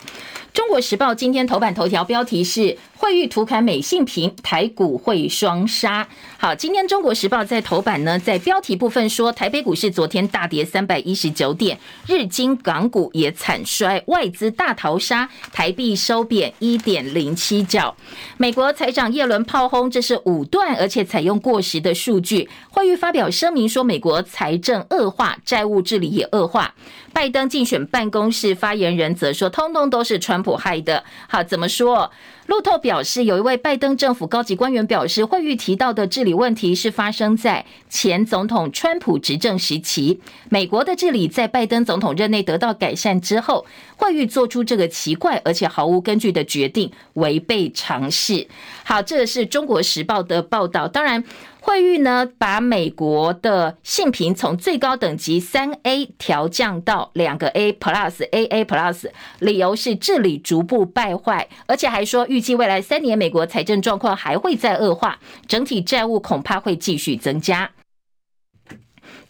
[0.52, 6.08] 中国时报今天头版头条标题是惠誉图砍美信评，台股会双杀。
[6.36, 17.94] 好，今天中国时报在头版呢，在标题部分说，台北股市昨天大跌三百一十九点，日经港股也惨衰，外资大逃杀，台币收贬一点零七角。
[18.36, 22.48] 美国财长耶伦炮轰，这是武断而且采用过时的数据。
[22.68, 26.74] 惠誉发表声明说，美国财政恶化，债务治理也恶化。
[27.12, 31.02] 拜登竞选办公室发言人则说，通通都是川川普害的。
[31.28, 32.10] 好，怎么说？
[32.46, 40.20] 路透表示，有一位拜登政府高级官员表示，惠誉提到的治理问题是发生在前总统川普执政时期。
[40.48, 48.46] 美国的治理在拜登总统任内得到改善之后，惠誉做出这个奇怪而且毫无根据的决定，违背常识。
[48.84, 50.86] 好，这是中国时报的报道。
[50.86, 51.24] 当然。
[51.68, 67.70] 惠誉呢，把美国的信评从最高等级三 A 调降到两个 A Plus，AA Plus，理由是治理逐步败坏，而且还说预计未来三年美国财政状况还会再恶化，整体债务恐怕会继续增加。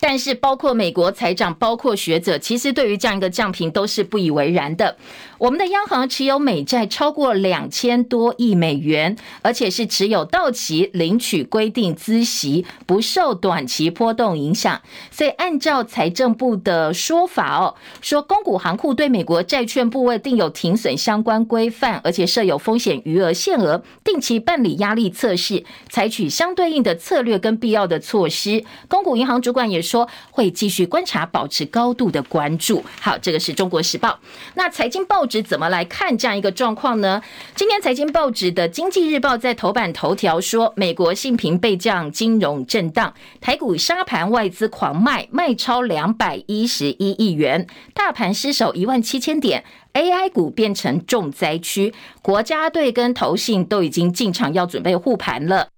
[0.01, 4.97] 但是，包括美国财长，包括学者，其实对于这样一个降评都是不以为然的。
[5.39, 14.83] 我们的央行持有美债超过两千多亿美元，而且是持有到期领取规定孳息，不受短期波动影响。
[15.13, 28.65] 所以，按照财政部的说法哦，说公股行库对美国债券部位定有停损相关规范，而且设有风险余额限额，定期办理压力测试，采取相对应的策略跟必要的措施。
[28.89, 32.85] 公股银行主管也说会继续观察，保持高度的关注。
[33.01, 34.19] 好，这个是中国时报。
[34.55, 37.23] 那财经报纸怎么来看这样一个状况呢？
[37.55, 49.63] 今天财经报纸的经济日报在头版头条说，美国信评被降，金融震荡，台股沙盘，外资狂卖，卖超两百一十一亿元，大盘失守一万七千点
[49.93, 55.69] ，AI 股变成重灾区，国家队跟投信都已经进场要准备护盘了。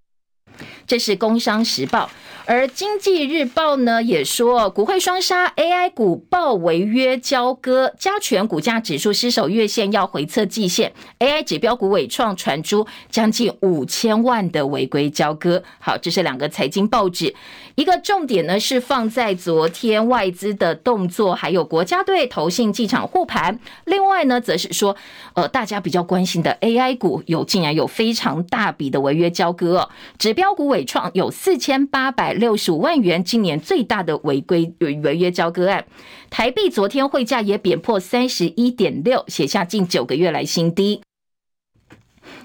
[0.87, 2.07] 这是《工商时报》。
[2.51, 10.93] 而经济日报呢也说，股汇双杀，AI 股爆违约交割，加权股价指数失守月线，要回测季线。
[11.21, 15.63] AI 指标股纬创传出将近五千万的违规交割。
[15.79, 17.33] 好，这是两个财经报纸，
[17.77, 23.61] 一个重点呢是放在昨天外资的动作，还有国家队投信进场护盘。
[23.85, 24.97] 另外呢，则是说，
[25.35, 32.40] 呃，大家比较关心的 AI 股有竟然有非常大笔的违约交割哦，指标股纬创有四千八百。
[32.41, 35.85] 六十五万元，今年最大的违规违约交割案。
[36.31, 41.03] 台币昨天汇价也贬破三十一点六，写下近九个月来新低。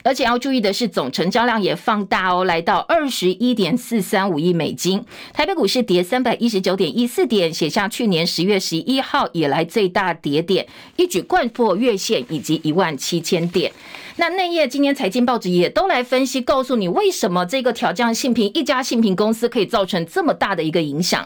[0.03, 5.03] 而且要注意的是，总成交量也放大哦，来到二十一点四三五亿美金。
[5.33, 10.67] 台北股市跌三百一十九点一四点，写下去年十月十一号以来最大跌点，
[10.97, 13.71] 一举贯破月线以及一万七千点。
[14.17, 21.25] 那内页今天财经报纸也都来分析，告诉你为什么这个调降性评一家性评公司可以造成这么大的一个影响。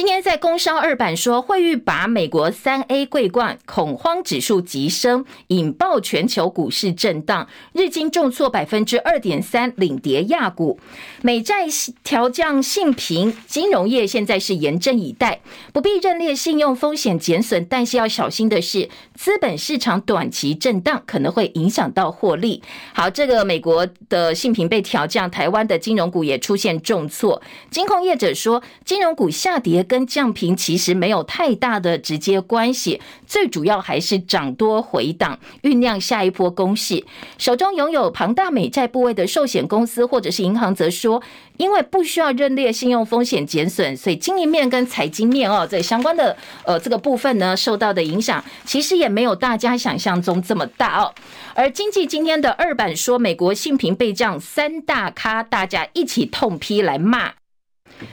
[0.00, 10.80] 今天在工商二版说，惠誉把美国三 A 桂冠，恐慌指数急升，引爆全球股市震荡，日经重挫百分之二点三，领跌亚股。
[11.20, 11.66] 美债
[12.02, 22.62] 调降信评，金融业现在是严阵以待，不必认列信用风险减损，但是要小心的是，资本市场短期震荡可能会影响到获利。
[22.94, 29.86] 好，这个美国的信评被调降，台湾的金融股也出现重挫，金控业者说，金融股下跌。
[29.90, 37.04] 跟降评其实没有太大的直接关系，最主要还是涨多回档，酝酿下一波攻势。
[37.38, 41.20] 手中拥有庞大美债部位的寿险公司或者是银行则说，
[41.56, 51.12] 因为不需要认列信用风险减损，所以经营面跟财经面哦，这相关的呃这个部分呢，受到的影响其实也没有大家想象中这么大哦。
[51.56, 57.39] 而经济今天的二版说，美国信评被降，三大咖大家一起痛批来骂。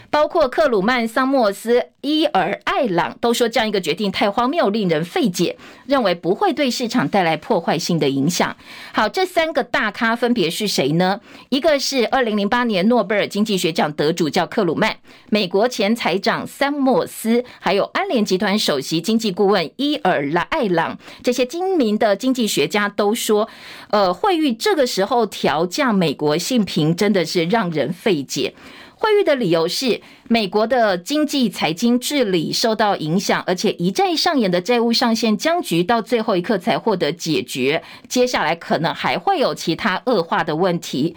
[0.09, 8.55] 包括克鲁曼、桑莫斯、伊尔艾朗都说这样一个决定太荒谬，令人费解，认为不会对市场带来破坏性的影响。
[8.93, 11.19] 好，这三个大咖分别是谁呢？
[11.49, 14.97] 一个是二零零八年诺贝尔经济学奖得主叫克鲁曼，
[15.29, 23.49] 美国前财长桑莫斯，还有安联集团首席经济顾问伊尔拉艾朗，这些精明的经济学家都说，
[23.89, 28.53] 呃，惠誉这个时候调降美国性评真的是让人费解。
[29.00, 41.16] 惠誉的理由是，美国的经济财经治理受到影响，而且一再上演的债务上限僵局到最后一刻才获得解决，接下来可能还会有其他恶化的问题。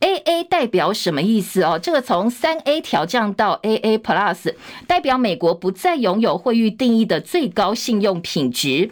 [0.00, 1.78] AA 代表什么意思哦？
[1.82, 4.54] 这个从三 A 调降到 AA Plus，
[4.86, 8.90] 代表美国不再拥有惠誉定义的最高信用品质。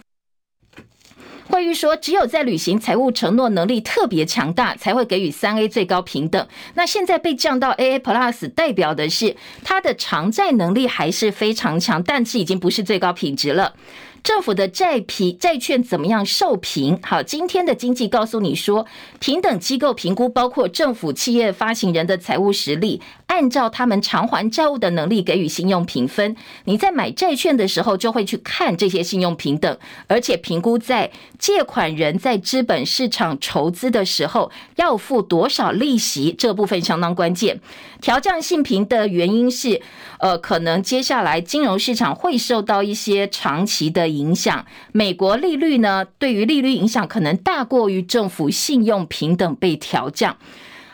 [1.51, 6.47] 惠誉说，只有在履行财务承诺能力特别强大，才会给予三 A 最高平等。
[6.75, 13.75] 那现在被降到 AA Plus，代表的是它的偿债能力还是非常强，但是已经不是最高品质了。
[14.23, 16.99] 政府的债评债券怎么样受评？
[17.03, 18.87] 好，今天的经济告诉你说，
[19.19, 26.35] 评等机构评估包括政府、企业发行人的财务实力，按照他们偿还债务的能力给予信用评分。
[26.65, 29.79] 你在买债券的时候就会去看这些信用评等，
[30.09, 37.61] 而且评估在借款人在资本市场筹资的时候要付多少利息，这部分相当关键。
[38.03, 39.81] 调降信评的原因是，
[40.19, 44.11] 呃，可能接下来金融市场会受到一些长期的。
[44.11, 46.05] 影响美国利率呢？
[46.19, 50.37] 对于利率影响可能大过于政府信用平等被调降。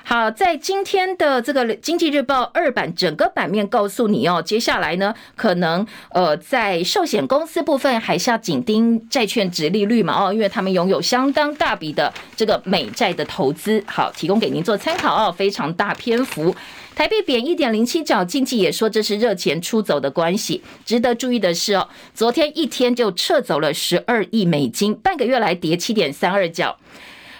[0.08, 13.82] 好，在今天的这个《经济日报》二版整个版面告诉你哦，接下来呢，可能呃，在寿险公司部分还是要紧盯债券殖利率嘛哦，因为他们拥有相当大笔的这个美债的投资。
[13.84, 16.54] 好，提供给您做参考哦，非常大篇幅。
[16.94, 20.62] 台币贬一点零七角，经济也说这是热钱出走的关系。
[20.84, 26.78] 值得注意的是哦，昨天一天就撤走了十二亿美金，半个月来跌七点三二角。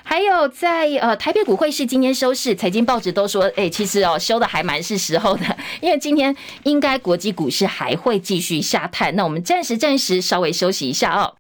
[0.09, 5.45] 还有在呃台北股会市今天收市，财经报纸都说，哎，其实哦收的还蛮是时候的，
[5.81, 9.17] 因为今天应该国际股市还会继续下探。
[9.17, 11.35] 那我们暂时暂时稍微休息一下哦。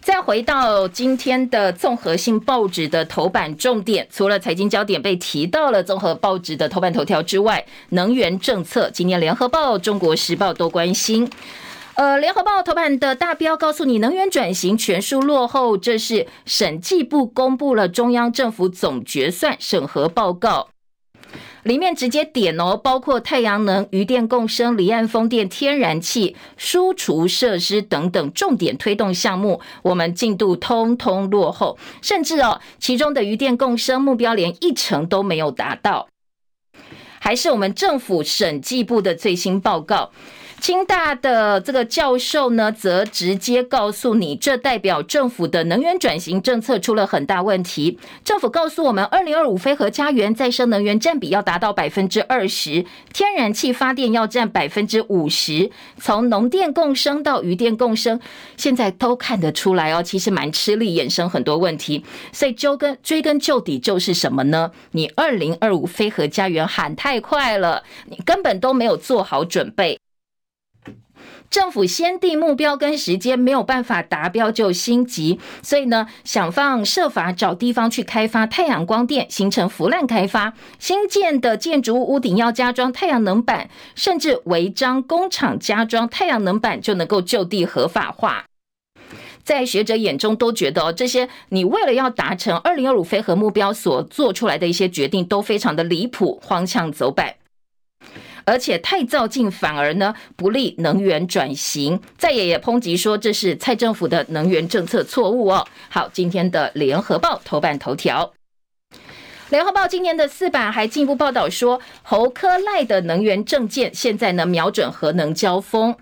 [0.00, 11.30] 再回到今天的综合性报纸的头版重点，除了财经焦点被提到了综合报纸的头版头条之外，能源政策，今天联合报、中国时报都关心。
[11.96, 20.70] 呃，联合报头版的大标告诉你，能源转型全数落后，这是审计部公布了中央政府总决算审核报告。
[21.62, 36.08] 里面直接点哦，包括太阳能、渔电共生、离岸风电、天然气输出设施等等重点推动项目，我们进度通通落后，甚至哦，其中的渔电共生目标连一成都没有达到。
[37.20, 40.10] 还是我们政府审计部的最新报告？
[40.64, 47.98] 清大的这个教授呢，则直接告诉你，这代表政府的能源转型政策出了很大问题。
[48.24, 58.18] 政府告诉我们，二零二五非核家园再生能源占比要达到百分之二十，天然气发电要占百分之五十，从农电共生到渔电共生，
[58.56, 62.02] 现在都看得出来哦，其实蛮吃力，衍生很多问题。
[62.32, 64.70] 所以究根追根究底就是什么呢？
[64.92, 69.98] 你二零二五非核家园喊太快了，你根本都没有做好准备。
[71.50, 80.54] 政府先定目标跟时间没有办法达标就心急，所以呢，想方设法找地方去开发太阳光电，形成腐烂开发。
[80.80, 88.44] 新建的建筑物屋顶要加装太阳能板，甚至违章工厂加装太阳能板就能够就地合法化。
[89.44, 97.34] 在学者眼中都觉得哦，这些你为了要达成二零二五非核目标所做出来的一些决定都非常的离谱、荒腔走板。
[98.44, 102.00] 而且太造进，反而呢不利能源转型。
[102.18, 105.66] 再也也抨击说，这是蔡政府的能源政策错误哦。
[105.88, 108.32] 好，今天的联合报头版头条，
[109.50, 115.94] 联合报今年的四版还进一步报道说，侯科赖的能源政见现在呢瞄准核能交锋。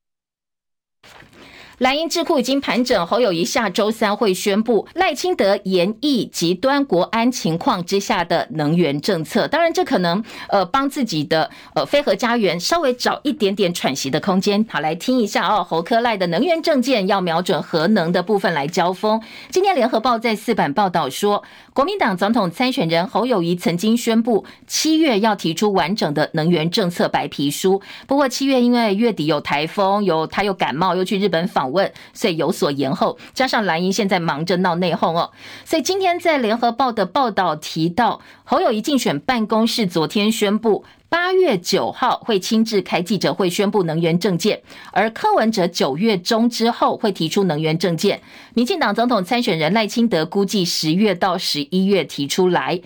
[1.79, 9.49] 蓝营智库已经盘整，侯友谊下周三会宣布赖清德研议极端国安情况之下的能源政策。
[9.49, 14.65] 当然，这可能呃帮自己的呃非核家园稍微找一点点喘息的空间。
[14.69, 19.21] 好，来听一下哦，侯科赖的能源政见要瞄准核能的部分来交锋。
[19.51, 21.43] 今天联合报在四版报道说，
[21.73, 27.81] 国民党总统参选人侯友谊曾经宣布七月要提出完整的能源政策白皮书。
[28.07, 31.72] 不过七月因为月底有台风，有他又感冒，又去日本访。
[31.73, 35.33] 问，所以有所延后，加上蓝营现在忙着闹内讧哦，
[35.65, 44.63] 所以今天在联合报的报道提到，侯友谊竞选办公室昨天宣布，八月九号会亲自开记者会宣布能源政见，
[44.93, 48.21] 而柯文哲九月中之后会提出能源政见，
[48.55, 52.81] 民进党总统参选人赖清德估计十月到十一月提出来。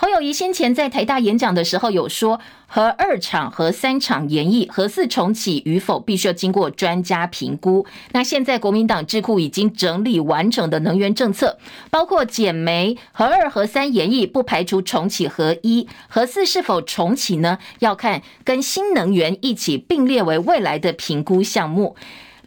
[0.00, 7.84] 侯友谊先前在台大演讲的时候有说，核二厂、和三厂延役、核四重启与否，必须要经过专家评估。
[8.12, 11.58] 那现在国民党智库已经整理完整的能源政策，
[11.90, 17.58] 包括减煤、核二、核三延役，不排除重启核一、核四是否重启呢？
[17.80, 21.94] 要看跟新能源一起并列为未来的评估项目。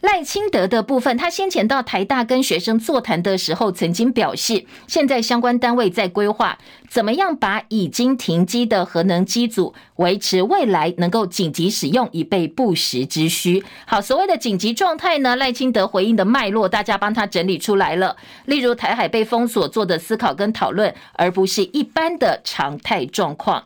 [0.04, 6.58] 赖清德的部分，他先前到台大跟学生座谈的时候，曾经表示，现在相关单位在规划
[6.90, 13.64] 怎么样把已经停机的核能机组维持未来能够紧急使用，以备不时之需。
[13.86, 18.14] 好，所谓的紧急状态呢，赖清德回应的脉络，大家帮他整理出来了。
[18.44, 23.64] 例如台海被封锁做的思考跟讨论，而不是一般的常态状况。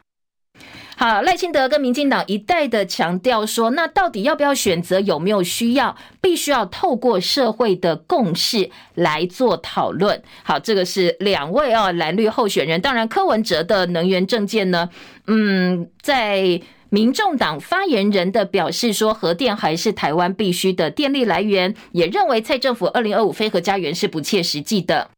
[1.01, 4.99] 好，赖清德跟民进党一再的强调说，那到底要不要选择？
[4.99, 5.97] 有没有需要？
[6.21, 10.21] 必须要透过社会的共识来做讨论。
[10.43, 12.81] 好，这个是两位啊蓝绿候选人。
[12.81, 14.91] 当然，柯文哲的能源政见呢，
[15.29, 25.13] 嗯，在民众党发言人的表示说，核电还是台湾必须的电力来源，也认为蔡政府二零二五非核家园是不切实际的。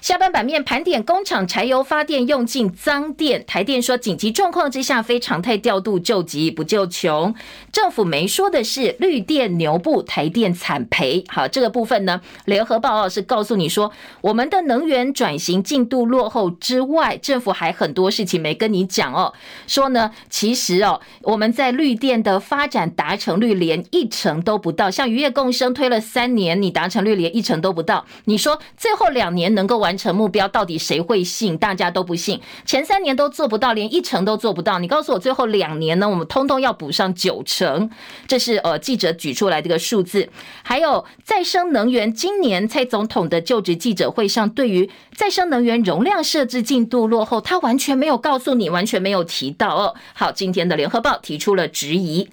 [0.00, 7.34] 下半版面盘点工厂柴油发电用尽脏电，台电说紧急状况之下非常态调度救急不救穷。
[7.72, 11.24] 政府没说的是绿电牛步，台电惨赔。
[11.28, 13.90] 好，这个部分呢，联合报告是告诉你说，
[14.20, 19.32] 我们的能源转型进度落后之外，政府还很多事情没跟你讲哦。
[19.66, 28.06] 说呢，其实哦，我们在绿电的发展达成率连一成都不到，像渔业共生推了三年，你达成率连一成都不到。
[28.26, 29.96] 你说最后两年能够完完？
[29.96, 31.56] 成目标，到底谁会信？
[31.56, 32.40] 大家都不信。
[32.64, 34.78] 前三年都做不到，连一成都做不到。
[34.78, 36.08] 你告诉我，最后两年呢？
[36.08, 37.88] 我们通通要补上九成。
[38.26, 40.28] 这是呃记者举出来的一个数字。
[40.62, 49.94] 还有再生能源，今年蔡总统的就职记者会上，对于再生能源容量设置进度落后，他完全没有告诉你，完全没有提到哦。
[50.12, 52.28] 好，今天的联合报提出了质疑。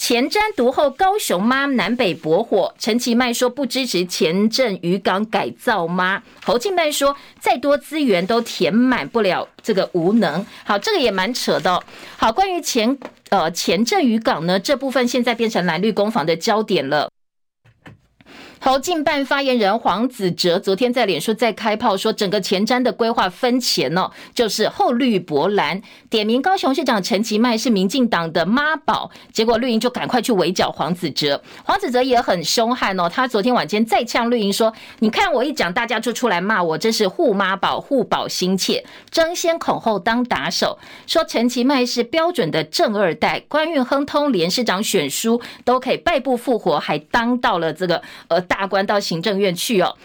[0.00, 2.74] 前瞻读后，高雄妈南北驳火。
[2.78, 6.22] 陈其迈说不支持前镇渔港改造妈。
[6.42, 10.44] 侯庆迈说再多资源都填满不了这个无能。
[10.64, 11.84] 好，这个也蛮扯的。
[12.16, 12.96] 好，关于前
[13.28, 17.10] 呃前镇渔港呢，这部分现在变成蓝绿攻防的焦点了。
[18.62, 25.80] 侯进办发言人黄子哲昨天在脸书再开炮说，整个前瞻的规划分钱哦，就是厚绿薄蓝，
[26.10, 31.42] 点名高雄市长陈其迈是民进党的妈宝，结果绿营就赶快去围剿黄子哲。
[31.64, 48.44] 黄子哲也很凶悍哦，他昨天晚间再呛绿营说：“你看我一讲，大家就出来骂我，真是护妈宝、护宝心切，争先恐后当打手。”说陈其迈是标准的正二代，官运亨通，连市长选书都可以败部复活，还当到了这个呃。
[48.50, 49.96] 大官到行政院去哦，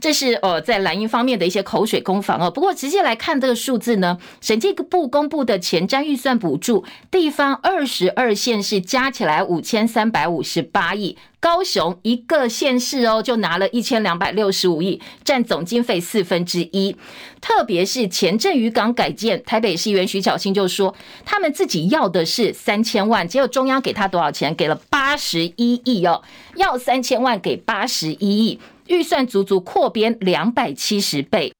[0.00, 2.50] 这是哦在蓝营方面的一些口水攻防哦。
[2.50, 16.94] 不过直接来看这个数字呢，审计部公布的前瞻预算补助，地方二十二县市加起来五千三百五十八亿，高雄一个县市哦就拿了一千两百六十五亿，占总经费四分之一。
[17.40, 24.54] 特别是前镇渔港改建，台北市议员徐巧芯就说，他们自己要的是三千万，结果中央给他多少钱？
[24.54, 26.22] 给了八十一亿哦，
[26.56, 31.52] 要三千万给八十一亿，预算足足扩编两百七十倍。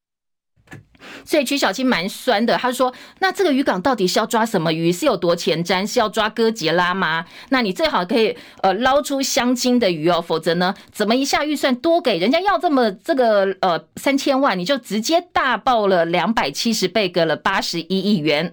[1.25, 4.93] 所以曲小青蛮酸的，他说：“那这个渔港到底是要抓什么鱼？
[4.93, 5.87] 是有多前瞻？
[5.87, 7.25] 是要抓哥吉拉吗？
[7.49, 18.53] 那你最好可以呃捞出香精的鱼哦，否则呢，怎么一下预算多给人家要这么这个呃三千万，你就直接大爆了两百七十倍，给了八十一亿元。”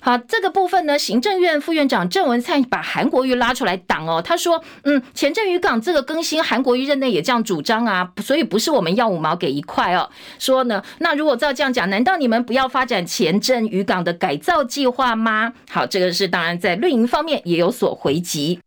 [0.00, 4.22] 好，这个部分呢，行政院副院长郑文灿把韩国瑜拉出来挡哦。
[4.22, 10.08] 他说：“嗯，前镇渔港这个更新，韩国瑜任内也这样主张啊，所以不是我们要五毛给一块哦。
[10.38, 18.60] 说呢，那如果照这样讲，难道你们不要发展前镇渔港的改造计划吗？”好，这个是当然在绿营方面也有所回击，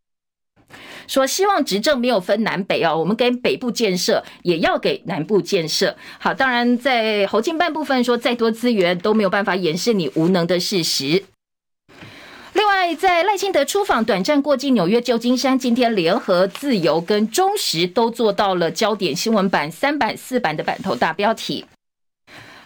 [1.09, 5.97] 说希望执政没有分南北哦，我们给北部建设也要给南部建设。
[6.19, 11.23] 好，当然在侯进办部分说，再多资源都没有办法掩饰你无能的事实。
[12.53, 21.65] 另外，在赖清德出访短暂过境纽约旧金山，今天联合、自由跟中时都做到了焦点新闻版三版四版的版头大标题。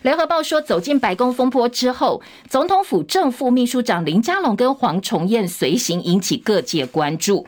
[0.02, 7.48] 联合报说，走进白宫风波之后，总统府正副秘书长林佳龙跟黄崇彦随行，引起各界关注。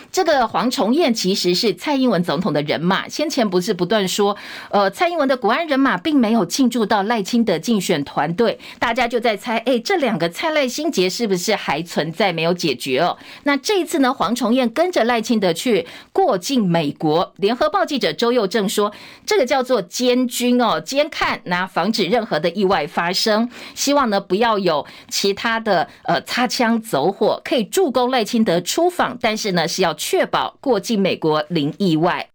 [0.11, 4.35] 这个黄崇彦其实是蔡英文总统的人马，先前不是不断说，
[4.69, 13.17] 呃，蔡英文的国安人马并没有进驻到赖清德竞选团队，大家就在猜，哎，这两个蔡赖心结是不是还存在没有解决哦？
[13.43, 18.91] 那这一次呢，黄崇彦跟着赖清德去过境美国，联合报记者周佑正说，
[19.25, 29.95] 这个叫做监军哦，监看，那防止任何的意外发生，希望呢不要有其他的呃擦枪走火，可以助攻赖清德出访，但是呢是要。
[30.01, 32.29] 确保过境美国零意外。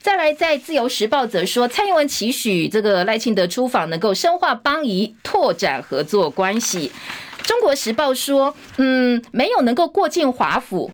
[0.00, 6.90] 再来，在自由时报则说，蔡英文期许这个赖清德出访能够深化邦谊，拓展合作关系。
[7.44, 10.90] 中国时报说，嗯，没有能够过境华府。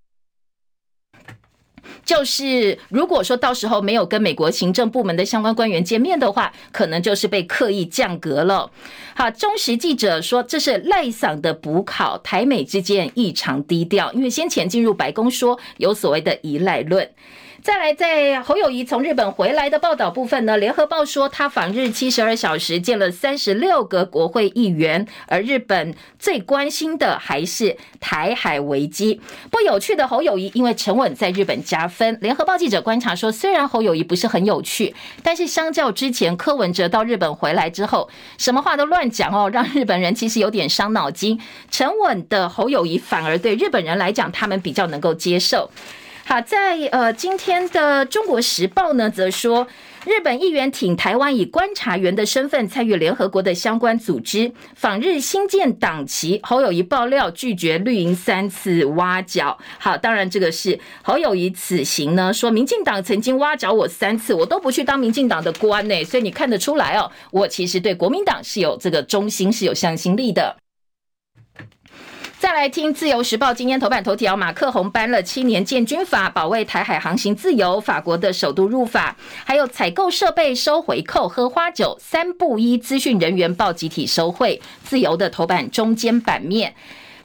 [2.05, 8.71] 就是如果说到时候没有跟美国行政部门的相关官员见面的话，可能就是被刻意降格了。
[9.15, 17.09] 好，中时记者说，这是赖嗓的补考，台美之间异常低调，因为先前进入白宫说有所谓的依赖论。
[17.65, 29.19] 再来，在侯友谊从日本回来的报道部分呢，联合报说他访日七十二小时，见了三十六个国会议员，而日本最关心的还是台海危机。
[29.51, 32.19] 不有趣的侯友谊，因为沉稳在日本加分。
[32.21, 41.41] 联合报记者观察说，虽然侯友谊不是很有趣，但是相较之前柯文哲到日本回来之后，什么话都乱讲哦，让日本人其实有点伤脑筋。
[41.71, 45.71] 沉稳的侯友谊反而对日本人来讲，他们比较能够接受。
[46.27, 49.69] 好，在呃今天的《中国时报》呢，则说
[50.07, 56.41] 日本议员挺台湾以观察员的身份参与联合国的相关组织访日新建党旗。
[56.43, 59.59] 侯友宜爆料拒绝绿营三次挖角。
[59.79, 70.57] 好，当然这个是侯友宜此行呢，说民进党曾经挖角我三次，我都不去当民进党的官呢，所以你看得出来哦，我其实对国民党是有这个忠心，是有向心力的。
[72.45, 77.81] 再来听《自由时报》今天头版头条，马克宏颁了七年建军法，保卫台海航行自由。
[77.81, 79.17] 法国的首都入法，
[79.47, 84.61] 还有采购设备收回扣、喝花酒，三不一资讯人员报集体收贿。
[84.83, 86.75] 自由的头版中间版面。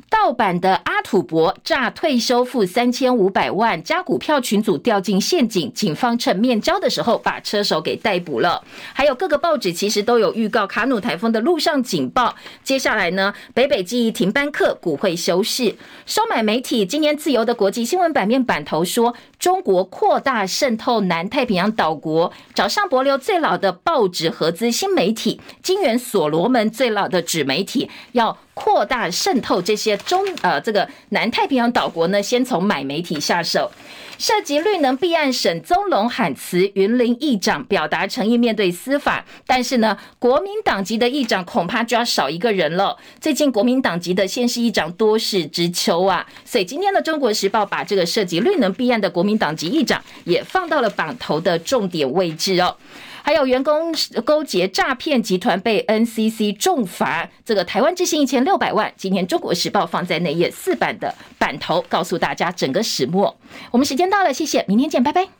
[0.10, 8.64] 盗版的阿土伯诈退休付三千五百万，加股票群组掉进陷阱，警方趁面交的时候把车手给逮捕了。
[8.94, 12.36] 还有各个报纸其实都有预告卡努台风的路上警报。
[12.64, 15.76] 接下来呢，北北基停班课，股会休市。
[16.08, 28.36] 收买媒体今年自由的国际新闻版面版头说，中国扩大渗透南太平洋岛国，找上帛琉最老的报纸合资新媒体，金元所罗门最老的纸媒体要。
[28.60, 33.72] 扩大渗透这些中呃这个南太平洋岛国呢，先从买媒体下手。
[34.18, 42.98] 涉及绿能弊案，沈宗龙喊辞，云林议长表达诚意面对司法，但是呢，国民党籍的议长恐怕就要少一个人了。
[43.22, 52.76] 最近国民党籍的县市议长多事之秋啊，所以今天的《中国时报》把这个涉及绿能弊案的国民党籍议长也放到了榜头的重点位置哦。
[53.22, 53.94] 还有员工
[54.26, 58.92] 勾结诈骗集团被 NCC 重罚，这个台湾之星一千六百万。
[58.98, 63.36] 今天《中国时报》放在内页四版的版头，告诉大家整个始末。
[63.72, 65.39] 我们时间到了，谢谢，明天见，拜拜。